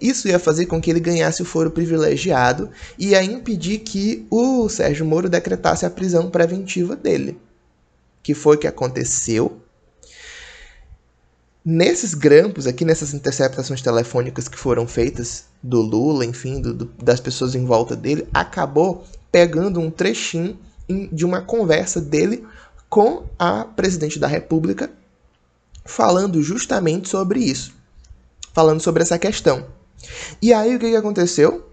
[0.00, 4.70] Isso ia fazer com que ele ganhasse o foro privilegiado e ia impedir que o
[4.70, 7.38] Sérgio Moro decretasse a prisão preventiva dele.
[8.22, 9.60] Que foi o que aconteceu.
[11.62, 17.20] Nesses grampos aqui, nessas interceptações telefônicas que foram feitas do Lula, enfim, do, do, das
[17.20, 19.04] pessoas em volta dele, acabou
[19.36, 20.58] pegando um trechinho
[21.12, 22.42] de uma conversa dele
[22.88, 24.90] com a presidente da República
[25.84, 27.74] falando justamente sobre isso,
[28.54, 29.66] falando sobre essa questão.
[30.40, 31.70] E aí o que, aconteceu?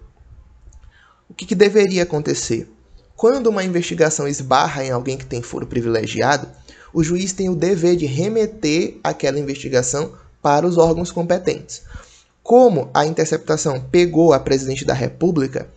[1.29, 2.69] O que, que deveria acontecer?
[3.15, 6.49] Quando uma investigação esbarra em alguém que tem foro privilegiado,
[6.93, 11.83] o juiz tem o dever de remeter aquela investigação para os órgãos competentes.
[12.43, 15.69] Como a interceptação pegou a presidente da República,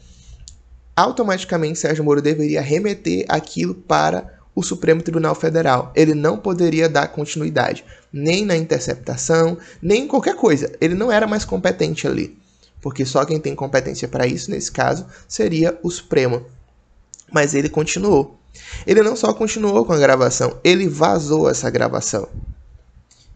[0.97, 5.93] automaticamente Sérgio Moro deveria remeter aquilo para o Supremo Tribunal Federal.
[5.95, 10.73] Ele não poderia dar continuidade, nem na interceptação, nem em qualquer coisa.
[10.81, 12.39] Ele não era mais competente ali.
[12.81, 16.47] Porque só quem tem competência para isso, nesse caso, seria o Supremo.
[17.31, 18.39] Mas ele continuou.
[18.87, 22.27] Ele não só continuou com a gravação, ele vazou essa gravação.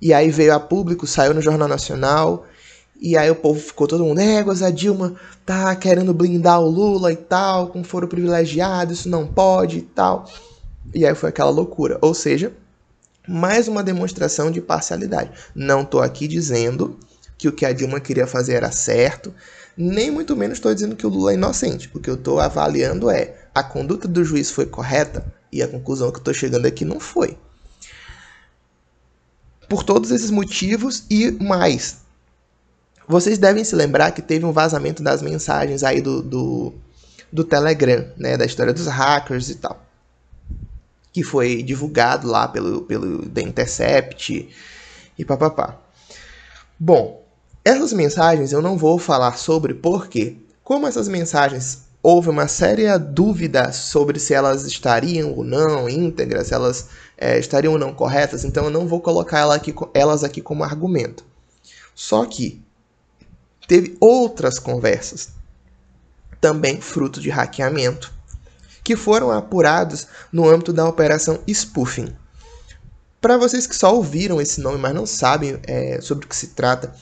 [0.01, 2.47] E aí veio a público, saiu no Jornal Nacional,
[3.01, 5.15] e aí o povo ficou todo mundo, é, a Dilma
[5.47, 10.27] tá querendo blindar o Lula e tal, com foro privilegiado, isso não pode e tal.
[10.95, 11.99] E aí foi aquela loucura.
[12.03, 12.53] Ou seja,
[13.27, 15.31] mais uma demonstração de parcialidade.
[15.55, 16.99] Não estou aqui dizendo
[17.39, 19.33] que o que a Dilma queria fazer era certo,
[19.75, 21.91] nem muito menos estou dizendo que o Lula é inocente.
[21.95, 26.13] O que eu estou avaliando é a conduta do juiz foi correta e a conclusão
[26.13, 27.39] que estou chegando aqui não foi.
[29.71, 32.00] Por todos esses motivos e mais.
[33.11, 36.73] Vocês devem se lembrar que teve um vazamento das mensagens aí do, do,
[37.33, 39.91] do Telegram, né, da história dos hackers e tal
[41.13, 44.49] que foi divulgado lá pelo, pelo The Intercept
[45.19, 45.77] e papapá.
[46.79, 47.25] Bom,
[47.65, 53.73] essas mensagens eu não vou falar sobre porque, como essas mensagens houve uma séria dúvida
[53.73, 58.65] sobre se elas estariam ou não íntegras, se elas é, estariam ou não corretas, então
[58.65, 61.25] eu não vou colocar ela aqui, elas aqui como argumento.
[61.95, 62.63] Só que
[63.71, 65.29] teve outras conversas,
[66.41, 68.13] também fruto de hackeamento,
[68.83, 72.13] que foram apurados no âmbito da operação spoofing.
[73.21, 76.49] Para vocês que só ouviram esse nome, mas não sabem é, sobre o que se
[76.49, 76.93] trata,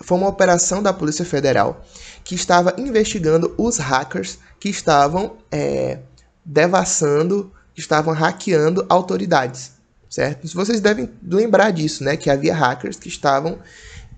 [0.00, 1.84] foi uma operação da Polícia Federal
[2.22, 5.98] que estava investigando os hackers que estavam é,
[6.44, 9.72] devassando, que estavam hackeando autoridades,
[10.08, 10.46] certo?
[10.54, 12.16] Vocês devem lembrar disso, né?
[12.16, 13.58] Que havia hackers que estavam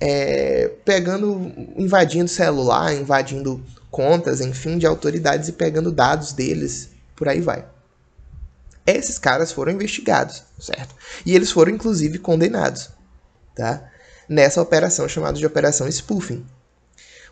[0.01, 7.41] é, pegando, invadindo celular, invadindo contas, enfim, de autoridades e pegando dados deles, por aí
[7.41, 7.65] vai.
[8.87, 10.95] Esses caras foram investigados, certo?
[11.25, 12.91] E eles foram inclusive condenados,
[13.55, 13.91] tá?
[14.29, 16.45] Nessa operação chamada de operação spoofing.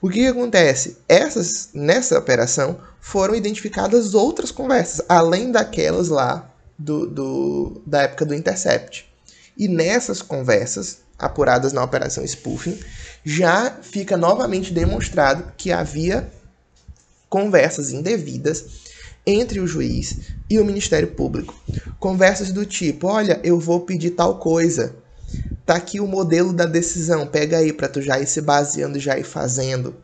[0.01, 0.99] O que, que acontece?
[1.09, 8.35] Essas, nessa operação foram identificadas outras conversas, além daquelas lá do, do, da época do
[8.35, 9.09] Intercept.
[9.57, 12.79] E nessas conversas, apuradas na operação spoofing,
[13.25, 16.29] já fica novamente demonstrado que havia
[17.29, 18.83] conversas indevidas
[19.27, 20.19] entre o juiz
[20.51, 21.55] e o Ministério Público.
[21.99, 24.95] Conversas do tipo: olha, eu vou pedir tal coisa.
[25.65, 29.17] Tá aqui o modelo da decisão, pega aí para tu já ir se baseando já
[29.17, 29.95] ir fazendo.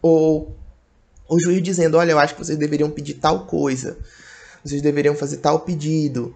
[0.00, 0.56] Ou
[1.28, 3.98] o juiz dizendo: olha, eu acho que vocês deveriam pedir tal coisa,
[4.64, 6.34] vocês deveriam fazer tal pedido.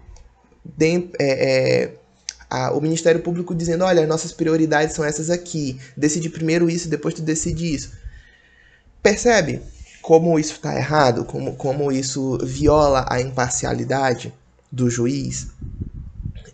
[0.63, 1.95] De, é, é,
[2.49, 7.13] a, o Ministério Público dizendo: olha, nossas prioridades são essas aqui, decide primeiro isso, depois
[7.13, 7.93] tu decide isso.
[9.01, 9.61] Percebe?
[10.05, 14.31] como isso está errado, como, como isso viola a imparcialidade
[14.71, 15.47] do juiz.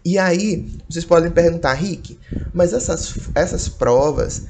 [0.05, 2.17] E aí, vocês podem perguntar, Rick,
[2.53, 4.43] mas essas, essas provas,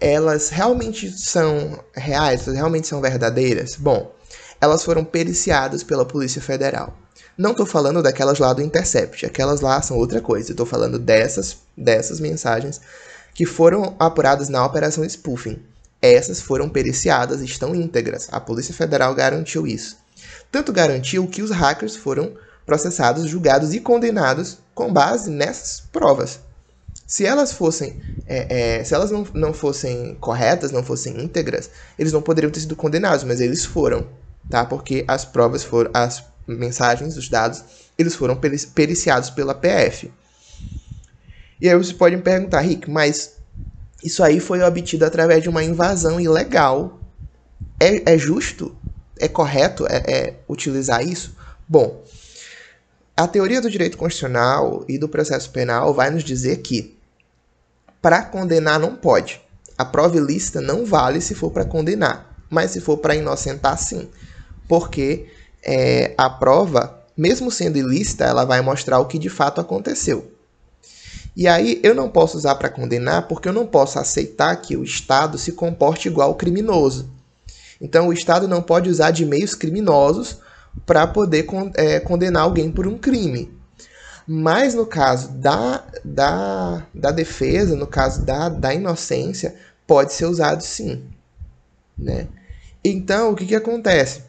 [0.00, 3.76] elas realmente são reais, elas realmente são verdadeiras?
[3.78, 4.12] Bom,
[4.60, 6.99] elas foram periciadas pela Polícia Federal.
[7.40, 10.50] Não estou falando daquelas lá do Intercept, aquelas lá são outra coisa.
[10.50, 12.82] Estou falando dessas, dessas mensagens
[13.32, 15.58] que foram apuradas na Operação Spoofing,
[16.02, 18.28] essas foram periciadas e estão íntegras.
[18.30, 19.96] A Polícia Federal garantiu isso.
[20.52, 22.34] Tanto garantiu que os hackers foram
[22.66, 26.40] processados, julgados e condenados com base nessas provas.
[27.06, 32.12] Se elas fossem, é, é, se elas não, não fossem corretas, não fossem íntegras, eles
[32.12, 34.06] não poderiam ter sido condenados, mas eles foram,
[34.50, 34.62] tá?
[34.66, 36.22] Porque as provas foram, as
[36.58, 37.62] mensagens, os dados,
[37.98, 38.38] eles foram
[38.74, 40.10] periciados pela PF.
[41.60, 43.34] E aí você pode me perguntar, Rick, mas
[44.02, 46.98] isso aí foi obtido através de uma invasão ilegal.
[47.78, 48.74] É, é justo?
[49.18, 51.36] É correto é, é utilizar isso?
[51.68, 52.02] Bom,
[53.14, 56.96] a teoria do direito constitucional e do processo penal vai nos dizer que
[58.00, 59.42] para condenar não pode.
[59.76, 64.08] A prova ilícita não vale se for para condenar, mas se for para inocentar, sim.
[64.66, 65.26] Porque
[65.62, 70.32] é, a prova, mesmo sendo ilícita, ela vai mostrar o que de fato aconteceu.
[71.36, 74.84] E aí eu não posso usar para condenar porque eu não posso aceitar que o
[74.84, 77.08] Estado se comporte igual ao criminoso.
[77.80, 80.38] Então o Estado não pode usar de meios criminosos
[80.84, 83.52] para poder é, condenar alguém por um crime.
[84.26, 90.62] Mas no caso da, da, da defesa, no caso da, da inocência, pode ser usado
[90.62, 91.04] sim.
[91.98, 92.28] Né?
[92.84, 94.22] Então, o que, que acontece?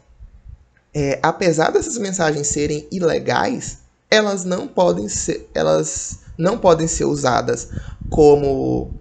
[0.94, 3.78] É, apesar dessas mensagens serem ilegais,
[4.10, 5.48] elas não podem ser.
[5.54, 7.68] Elas não podem ser usadas
[8.08, 8.92] como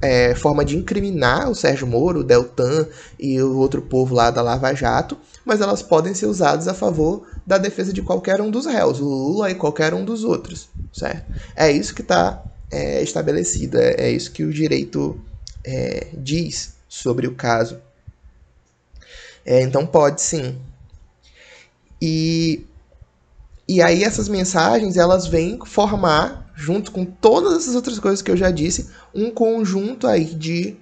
[0.00, 2.86] é, forma de incriminar o Sérgio Moro, o Deltan
[3.18, 7.26] e o outro povo lá da Lava Jato, mas elas podem ser usadas a favor
[7.46, 11.24] da defesa de qualquer um dos réus, o Lula e qualquer um dos outros, certo?
[11.56, 15.18] É isso que está é, estabelecido, é, é, isso que o direito
[15.64, 17.80] é, diz sobre o caso.
[19.44, 20.58] É, então pode sim.
[22.00, 22.66] E
[23.66, 28.36] e aí essas mensagens elas vêm formar, junto com todas essas outras coisas que eu
[28.36, 30.76] já disse, um conjunto aí de,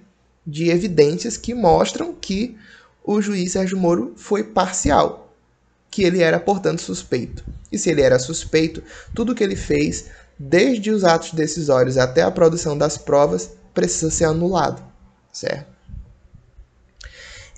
[0.45, 2.57] de evidências que mostram que
[3.05, 5.33] o juiz Sérgio Moro foi parcial,
[5.91, 7.45] que ele era, portanto, suspeito.
[7.71, 8.83] E se ele era suspeito,
[9.15, 10.07] tudo que ele fez,
[10.37, 14.83] desde os atos decisórios até a produção das provas, precisa ser anulado,
[15.33, 15.72] certo?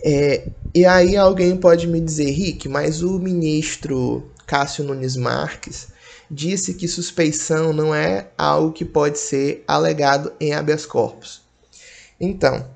[0.06, 5.88] É, e aí alguém pode me dizer, Rick, mas o ministro Cássio Nunes Marques,
[6.30, 11.42] disse que suspeição não é algo que pode ser alegado em habeas corpus.
[12.20, 12.66] Então,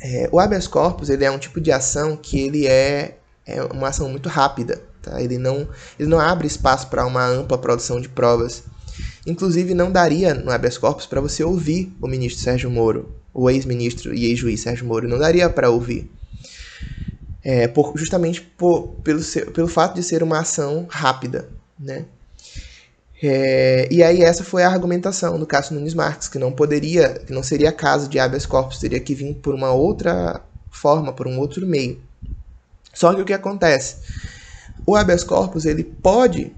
[0.00, 3.88] é, o habeas corpus ele é um tipo de ação que ele é, é uma
[3.88, 4.80] ação muito rápida.
[5.02, 5.20] Tá?
[5.20, 5.68] Ele, não,
[5.98, 8.62] ele não abre espaço para uma ampla produção de provas.
[9.26, 14.14] Inclusive, não daria no habeas corpus para você ouvir o ministro Sérgio Moro, o ex-ministro
[14.14, 16.10] e ex-juiz Sérgio Moro, não daria para ouvir.
[17.50, 19.20] É, por, justamente por, pelo,
[19.52, 22.04] pelo fato de ser uma ação rápida, né?
[23.20, 27.32] É, e aí essa foi a argumentação do Cássio Nunes Marques, que não poderia, que
[27.32, 30.40] não seria caso de habeas corpus, teria que vir por uma outra
[30.70, 32.00] forma, por um outro meio.
[32.94, 33.96] Só que o que acontece?
[34.86, 36.52] O habeas corpus ele pode,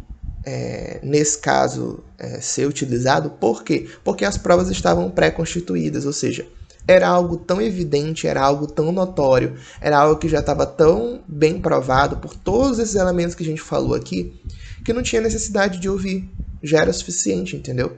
[0.45, 3.88] é, nesse caso, é, ser utilizado por quê?
[4.05, 6.47] Porque as provas estavam pré-constituídas, ou seja,
[6.87, 11.61] era algo tão evidente, era algo tão notório, era algo que já estava tão bem
[11.61, 14.41] provado por todos esses elementos que a gente falou aqui,
[14.85, 16.28] que não tinha necessidade de ouvir
[16.62, 17.97] já era suficiente, entendeu?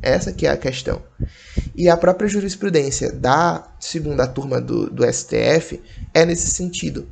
[0.00, 1.00] Essa que é a questão.
[1.74, 5.80] E a própria jurisprudência da segunda turma do, do STF
[6.12, 7.06] é nesse sentido.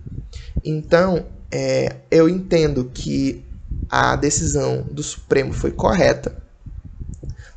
[0.64, 3.44] Então, é, eu entendo que
[3.88, 6.39] a decisão do Supremo foi correta.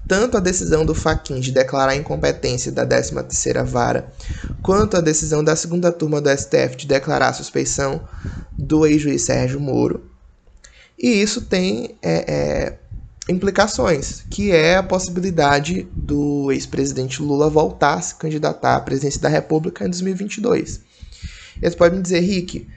[0.08, 4.12] Tanto a decisão do Faquin de declarar a incompetência da 13ª vara,
[4.62, 8.02] quanto a decisão da segunda turma do STF de declarar a suspeição
[8.58, 10.04] do ex-juiz Sérgio Moro.
[11.00, 12.80] E isso tem é, é,
[13.30, 19.30] implicações, que é a possibilidade do ex-presidente Lula voltar a se candidatar à presidência da
[19.30, 20.82] República em 2022.
[21.62, 22.68] E você pode me dizer, Rick,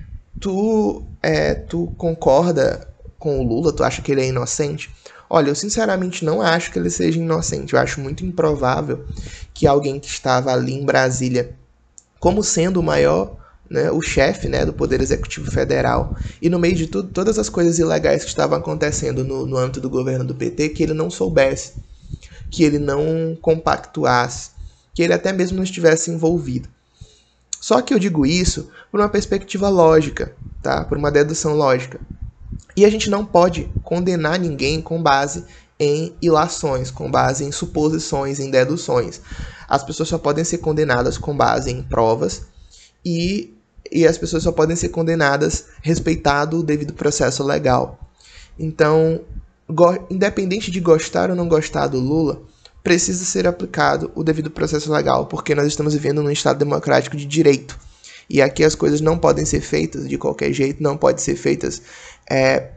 [0.41, 3.73] tu, é, tu concorda com o Lula?
[3.73, 4.91] Tu acha que ele é inocente?
[5.29, 7.75] Olha, eu sinceramente não acho que ele seja inocente.
[7.75, 9.05] Eu acho muito improvável
[9.53, 11.55] que alguém que estava ali em Brasília,
[12.21, 13.37] como sendo o maior
[13.69, 17.49] né, o chefe né, do Poder Executivo Federal, e no meio de tudo, todas as
[17.49, 21.11] coisas ilegais que estavam acontecendo no, no âmbito do governo do PT, que ele não
[21.11, 21.75] soubesse,
[22.51, 24.51] que ele não compactuasse,
[24.95, 26.69] que ele até mesmo não estivesse envolvido.
[27.61, 30.85] Só que eu digo isso por uma perspectiva lógica, tá?
[30.85, 32.01] por uma dedução lógica.
[32.77, 35.45] E a gente não pode condenar ninguém com base
[35.79, 39.21] em ilações, com base em suposições, em deduções.
[39.69, 42.43] As pessoas só podem ser condenadas com base em provas
[43.05, 43.53] e
[43.91, 47.99] e as pessoas só podem ser condenadas respeitado o devido processo legal.
[48.59, 49.21] Então,
[50.11, 52.43] independente de gostar ou não gostar do Lula,
[52.83, 57.27] precisa ser aplicado o devido processo legal, porque nós estamos vivendo num Estado democrático de
[57.27, 57.79] direito.
[58.29, 61.81] E aqui as coisas não podem ser feitas de qualquer jeito, não podem ser feitas,
[62.31, 62.71] é,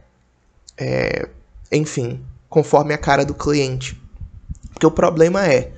[0.78, 1.28] é,
[1.72, 4.00] enfim, conforme a cara do cliente.
[4.72, 5.72] Porque o problema é,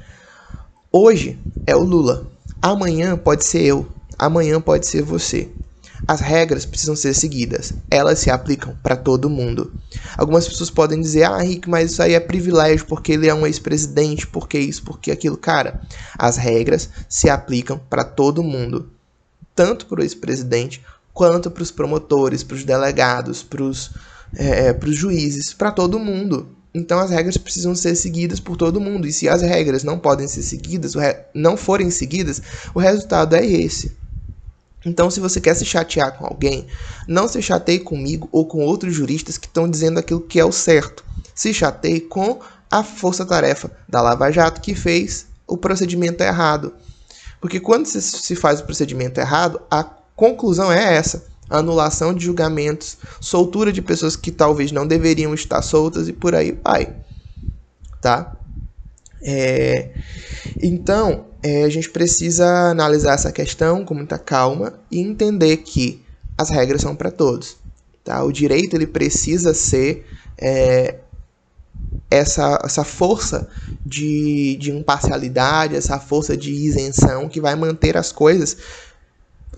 [0.90, 2.26] hoje é o Lula,
[2.60, 5.50] amanhã pode ser eu, amanhã pode ser você.
[6.06, 7.74] As regras precisam ser seguidas.
[7.90, 9.72] Elas se aplicam para todo mundo.
[10.16, 13.46] Algumas pessoas podem dizer: "Ah, Rick, mas isso aí é privilégio porque ele é um
[13.46, 15.36] ex-presidente, porque isso, porque aquilo".
[15.36, 15.80] Cara,
[16.18, 18.90] as regras se aplicam para todo mundo,
[19.54, 23.90] tanto para o ex-presidente quanto para os promotores, para os delegados, para os
[24.34, 26.48] é, é juízes, para todo mundo.
[26.74, 29.06] Então as regras precisam ser seguidas por todo mundo.
[29.06, 30.94] E se as regras não podem ser seguidas,
[31.34, 32.40] não forem seguidas,
[32.74, 34.00] o resultado é esse.
[34.84, 36.66] Então, se você quer se chatear com alguém,
[37.06, 40.50] não se chateie comigo ou com outros juristas que estão dizendo aquilo que é o
[40.50, 41.04] certo.
[41.34, 42.40] Se chateie com
[42.70, 46.72] a força-tarefa da Lava Jato que fez o procedimento errado.
[47.40, 49.84] Porque quando se faz o procedimento errado, a
[50.16, 56.08] conclusão é essa: anulação de julgamentos, soltura de pessoas que talvez não deveriam estar soltas
[56.08, 56.94] e por aí vai.
[58.00, 58.36] Tá?
[59.22, 59.90] É...
[60.60, 66.02] Então, é, a gente precisa analisar essa questão com muita calma e entender que
[66.38, 67.56] as regras são para todos.
[68.04, 68.22] Tá?
[68.22, 70.06] O direito ele precisa ser
[70.38, 70.96] é,
[72.10, 73.48] essa, essa força
[73.84, 78.56] de, de imparcialidade, essa força de isenção que vai manter as coisas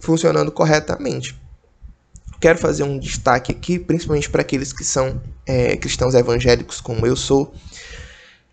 [0.01, 1.39] funcionando corretamente.
[2.41, 7.17] Quero fazer um destaque aqui, principalmente para aqueles que são é, cristãos evangélicos, como eu
[7.17, 7.55] sou,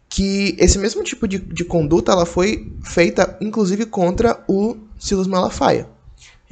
[0.08, 5.88] que esse mesmo tipo de, de conduta ela foi feita inclusive contra o Silas Malafaia.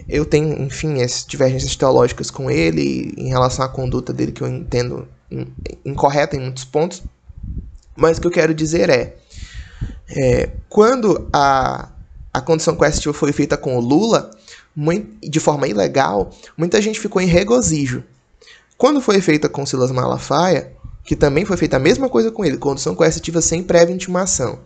[0.07, 4.47] Eu tenho, enfim, essas divergências teológicas com ele em relação à conduta dele que eu
[4.47, 5.07] entendo
[5.85, 7.03] incorreta em muitos pontos,
[7.95, 9.15] mas o que eu quero dizer é,
[10.09, 11.89] é quando a,
[12.33, 14.31] a condição coercitiva foi feita com o Lula,
[15.21, 18.03] de forma ilegal, muita gente ficou em regozijo.
[18.77, 20.71] Quando foi feita com Silas Malafaia,
[21.03, 24.59] que também foi feita a mesma coisa com ele, condução coercitiva sem prévia intimação.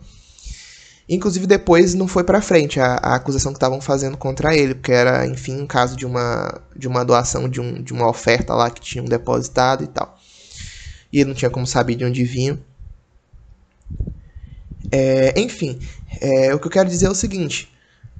[1.08, 4.92] Inclusive depois não foi para frente a, a, acusação que estavam fazendo contra ele, porque
[4.92, 8.70] era, enfim, um caso de uma, de uma doação de, um, de uma oferta lá
[8.70, 10.18] que tinham depositado e tal.
[11.12, 12.58] E ele não tinha como saber de onde vinha.
[14.90, 15.78] É, enfim,
[16.20, 17.70] é, o que eu quero dizer é o seguinte: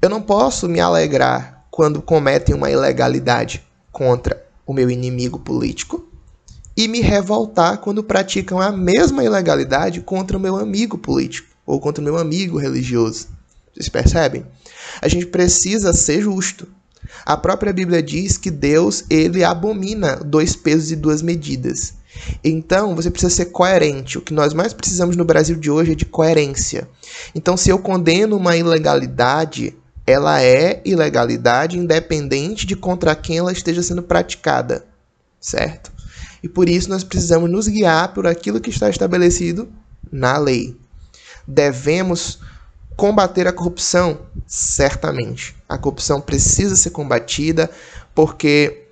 [0.03, 3.61] eu não posso me alegrar quando cometem uma ilegalidade
[3.91, 6.09] contra o meu inimigo político,
[6.77, 12.01] e me revoltar quando praticam a mesma ilegalidade contra o meu amigo político ou contra
[12.01, 13.27] o meu amigo religioso.
[13.73, 14.47] Vocês percebem?
[15.03, 16.69] A gente precisa ser justo.
[17.27, 21.95] A própria Bíblia diz que Deus, ele abomina dois pesos e duas medidas.
[22.45, 24.17] Então, você precisa ser coerente.
[24.17, 26.89] O que nós mais precisamos no Brasil de hoje é de coerência.
[27.35, 29.77] Então, se eu condeno uma ilegalidade,
[30.07, 34.85] ela é ilegalidade independente de contra quem ela esteja sendo praticada,
[35.41, 35.93] certo?
[36.43, 39.69] E por isso nós precisamos nos guiar por aquilo que está estabelecido
[40.13, 40.77] na lei.
[41.47, 42.39] Devemos
[42.97, 44.21] combater a corrupção?
[44.47, 45.57] Certamente.
[45.69, 47.71] A corrupção precisa ser combatida
[48.15, 48.84] porque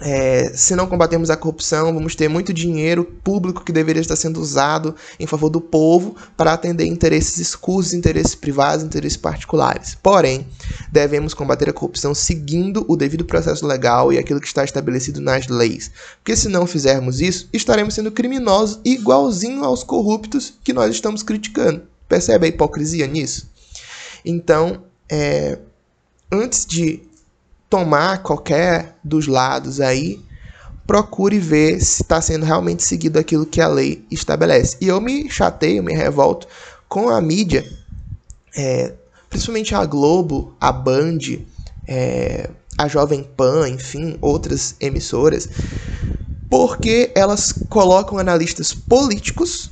[0.00, 4.40] é, se não combatermos a corrupção, vamos ter muito dinheiro público que deveria estar sendo
[4.40, 9.96] usado em favor do povo para atender interesses escusos, interesses privados, interesses particulares.
[10.02, 10.46] Porém,
[10.90, 15.48] devemos combater a corrupção seguindo o devido processo legal e aquilo que está estabelecido nas
[15.48, 15.90] leis.
[16.16, 21.82] Porque se não fizermos isso, estaremos sendo criminosos igualzinho aos corruptos que nós estamos criticando.
[22.08, 23.50] Percebe a hipocrisia nisso?
[24.24, 25.58] Então, é,
[26.32, 27.02] antes de
[27.70, 30.20] tomar qualquer dos lados aí,
[30.86, 34.76] procure ver se está sendo realmente seguido aquilo que a lei estabelece.
[34.80, 36.48] E eu me chateio, me revolto
[36.88, 37.64] com a mídia,
[38.56, 38.92] é,
[39.28, 41.18] principalmente a Globo, a Band,
[41.86, 45.48] é, a Jovem Pan, enfim, outras emissoras,
[46.50, 49.70] porque elas colocam analistas políticos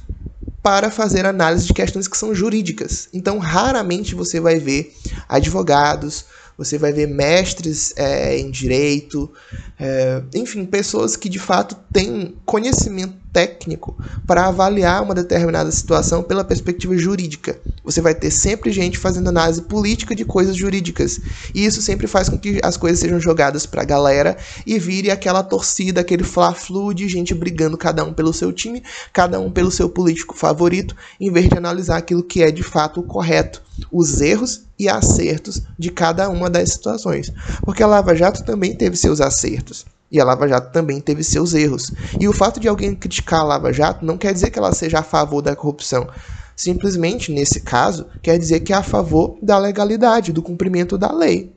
[0.62, 3.08] para fazer análise de questões que são jurídicas.
[3.12, 4.94] Então, raramente você vai ver
[5.28, 6.26] advogados,
[6.58, 9.32] você vai ver mestres é, em direito,
[9.78, 16.44] é, enfim, pessoas que de fato têm conhecimento técnico para avaliar uma determinada situação pela
[16.44, 17.58] perspectiva jurídica.
[17.84, 21.20] Você vai ter sempre gente fazendo análise política de coisas jurídicas.
[21.54, 25.10] E isso sempre faz com que as coisas sejam jogadas para a galera e vire
[25.10, 29.70] aquela torcida, aquele fla-flu de gente brigando cada um pelo seu time, cada um pelo
[29.70, 34.20] seu político favorito, em vez de analisar aquilo que é de fato o correto, os
[34.20, 37.32] erros e acertos de cada uma das situações.
[37.62, 39.84] Porque a Lava Jato também teve seus acertos.
[40.10, 41.92] E a Lava Jato também teve seus erros.
[42.18, 45.00] E o fato de alguém criticar a Lava Jato não quer dizer que ela seja
[45.00, 46.08] a favor da corrupção.
[46.56, 51.52] Simplesmente, nesse caso, quer dizer que é a favor da legalidade, do cumprimento da lei.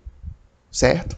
[0.72, 1.18] Certo?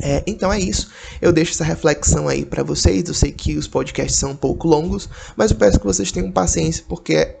[0.00, 0.90] É, então é isso.
[1.20, 3.06] Eu deixo essa reflexão aí para vocês.
[3.08, 6.30] Eu sei que os podcasts são um pouco longos, mas eu peço que vocês tenham
[6.30, 7.36] paciência, porque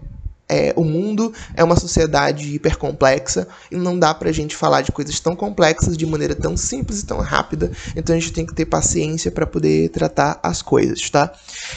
[0.48, 5.18] é, o mundo é uma sociedade hipercomplexa e não dá pra gente falar de coisas
[5.18, 7.70] tão complexas de maneira tão simples e tão rápida.
[7.96, 11.32] Então a gente tem que ter paciência para poder tratar as coisas, tá?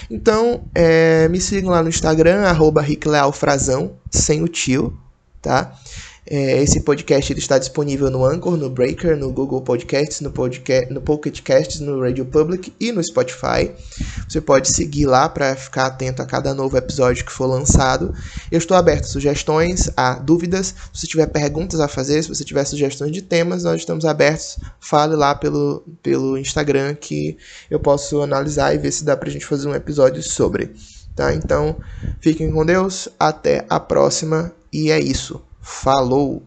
[0.10, 2.86] Então é, me sigam lá no Instagram, arroba
[4.12, 4.98] sem o tio,
[5.42, 5.74] tá?
[6.30, 10.94] É, esse podcast ele está disponível no Anchor, no Breaker, no Google Podcasts, no, podcast,
[10.94, 13.72] no Pocket Casts, no Radio Public e no Spotify.
[14.28, 18.14] Você pode seguir lá para ficar atento a cada novo episódio que for lançado.
[18.52, 20.76] Eu estou aberto a sugestões, a dúvidas.
[20.94, 24.58] Se você tiver perguntas a fazer, se você tiver sugestões de temas, nós estamos abertos.
[24.82, 27.38] Fale lá pelo, pelo Instagram que
[27.72, 30.76] eu posso analisar e ver se dá para a gente fazer um episódio sobre.
[31.16, 31.34] Tá?
[31.34, 31.78] Então,
[32.20, 33.08] fiquem com Deus.
[33.18, 34.52] Até a próxima.
[34.74, 35.47] E é isso.
[35.70, 36.42] Falou!